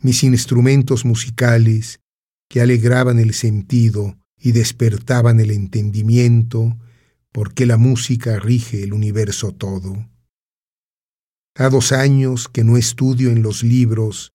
mis 0.00 0.24
instrumentos 0.24 1.04
musicales 1.04 2.00
que 2.48 2.60
alegraban 2.60 3.18
el 3.18 3.34
sentido 3.34 4.16
y 4.38 4.52
despertaban 4.52 5.40
el 5.40 5.50
entendimiento, 5.50 6.78
porque 7.32 7.66
la 7.66 7.76
música 7.76 8.38
rige 8.38 8.82
el 8.82 8.94
universo 8.94 9.52
todo. 9.52 10.08
Ha 11.58 11.68
dos 11.68 11.92
años 11.92 12.48
que 12.48 12.64
no 12.64 12.76
estudio 12.76 13.30
en 13.30 13.42
los 13.42 13.62
libros, 13.62 14.32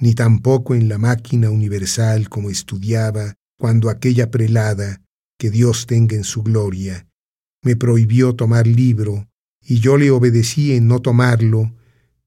ni 0.00 0.14
tampoco 0.14 0.74
en 0.74 0.88
la 0.88 0.98
máquina 0.98 1.50
universal 1.50 2.28
como 2.28 2.50
estudiaba 2.50 3.34
cuando 3.62 3.90
aquella 3.90 4.28
prelada, 4.28 5.04
que 5.38 5.48
Dios 5.48 5.86
tenga 5.86 6.16
en 6.16 6.24
su 6.24 6.42
gloria, 6.42 7.06
me 7.62 7.76
prohibió 7.76 8.34
tomar 8.34 8.66
libro, 8.66 9.28
y 9.60 9.78
yo 9.78 9.98
le 9.98 10.10
obedecí 10.10 10.72
en 10.72 10.88
no 10.88 11.00
tomarlo, 11.00 11.72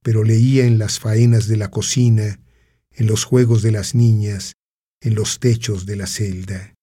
pero 0.01 0.23
leía 0.23 0.65
en 0.65 0.77
las 0.77 0.97
faenas 0.97 1.49
de 1.49 1.57
la 1.57 1.69
cocina, 1.69 2.39
en 2.93 3.07
los 3.07 3.25
juegos 3.25 3.63
de 3.63 3.73
las 3.73 3.95
niñas, 3.95 4.53
en 5.01 5.15
los 5.15 5.41
techos 5.41 5.85
de 5.85 5.97
la 5.97 6.07
celda. 6.07 6.73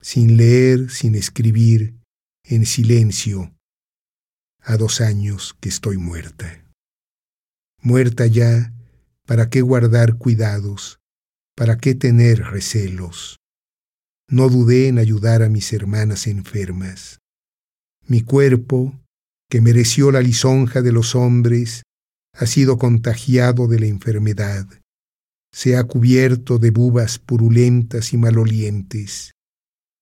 Sin 0.00 0.36
leer, 0.36 0.90
sin 0.90 1.14
escribir, 1.14 1.94
en 2.42 2.66
silencio, 2.66 3.54
a 4.58 4.76
dos 4.76 5.00
años 5.00 5.56
que 5.60 5.68
estoy 5.68 5.96
muerta. 5.96 6.66
Muerta 7.80 8.26
ya, 8.26 8.74
¿para 9.26 9.48
qué 9.48 9.60
guardar 9.60 10.18
cuidados? 10.18 10.98
¿Para 11.54 11.76
qué 11.76 11.94
tener 11.94 12.42
recelos? 12.44 13.36
No 14.28 14.48
dudé 14.48 14.88
en 14.88 14.98
ayudar 14.98 15.42
a 15.42 15.50
mis 15.50 15.72
hermanas 15.72 16.26
enfermas. 16.26 17.18
Mi 18.06 18.22
cuerpo, 18.22 18.98
que 19.50 19.60
mereció 19.60 20.10
la 20.10 20.22
lisonja 20.22 20.80
de 20.80 20.92
los 20.92 21.14
hombres, 21.14 21.82
ha 22.34 22.46
sido 22.46 22.78
contagiado 22.78 23.68
de 23.68 23.80
la 23.80 23.86
enfermedad. 23.86 24.66
Se 25.52 25.76
ha 25.76 25.84
cubierto 25.84 26.58
de 26.58 26.70
bubas 26.70 27.18
purulentas 27.18 28.14
y 28.14 28.16
malolientes. 28.16 29.32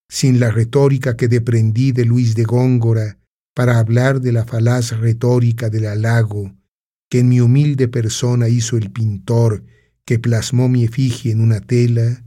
Sin 0.08 0.38
la 0.38 0.52
retórica 0.52 1.16
que 1.16 1.26
deprendí 1.26 1.90
de 1.90 2.04
Luis 2.04 2.36
de 2.36 2.44
Góngora 2.44 3.18
para 3.56 3.80
hablar 3.80 4.20
de 4.20 4.30
la 4.30 4.44
falaz 4.44 4.96
retórica 4.98 5.68
del 5.68 5.86
halago 5.86 6.54
que 7.10 7.18
en 7.18 7.28
mi 7.28 7.40
humilde 7.40 7.88
persona 7.88 8.48
hizo 8.48 8.76
el 8.76 8.92
pintor 8.92 9.64
que 10.10 10.18
plasmó 10.18 10.68
mi 10.68 10.82
efigie 10.82 11.30
en 11.30 11.40
una 11.40 11.60
tela, 11.60 12.24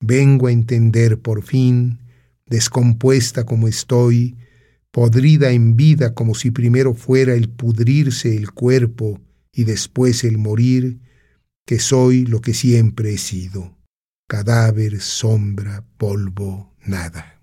vengo 0.00 0.46
a 0.46 0.52
entender 0.52 1.20
por 1.20 1.42
fin, 1.42 1.98
descompuesta 2.46 3.44
como 3.44 3.68
estoy, 3.68 4.38
podrida 4.90 5.50
en 5.50 5.76
vida 5.76 6.14
como 6.14 6.34
si 6.34 6.50
primero 6.50 6.94
fuera 6.94 7.34
el 7.34 7.50
pudrirse 7.50 8.34
el 8.34 8.52
cuerpo 8.52 9.20
y 9.52 9.64
después 9.64 10.24
el 10.24 10.38
morir, 10.38 11.00
que 11.66 11.78
soy 11.78 12.24
lo 12.24 12.40
que 12.40 12.54
siempre 12.54 13.12
he 13.12 13.18
sido, 13.18 13.76
cadáver, 14.26 14.98
sombra, 15.02 15.84
polvo, 15.98 16.74
nada. 16.86 17.42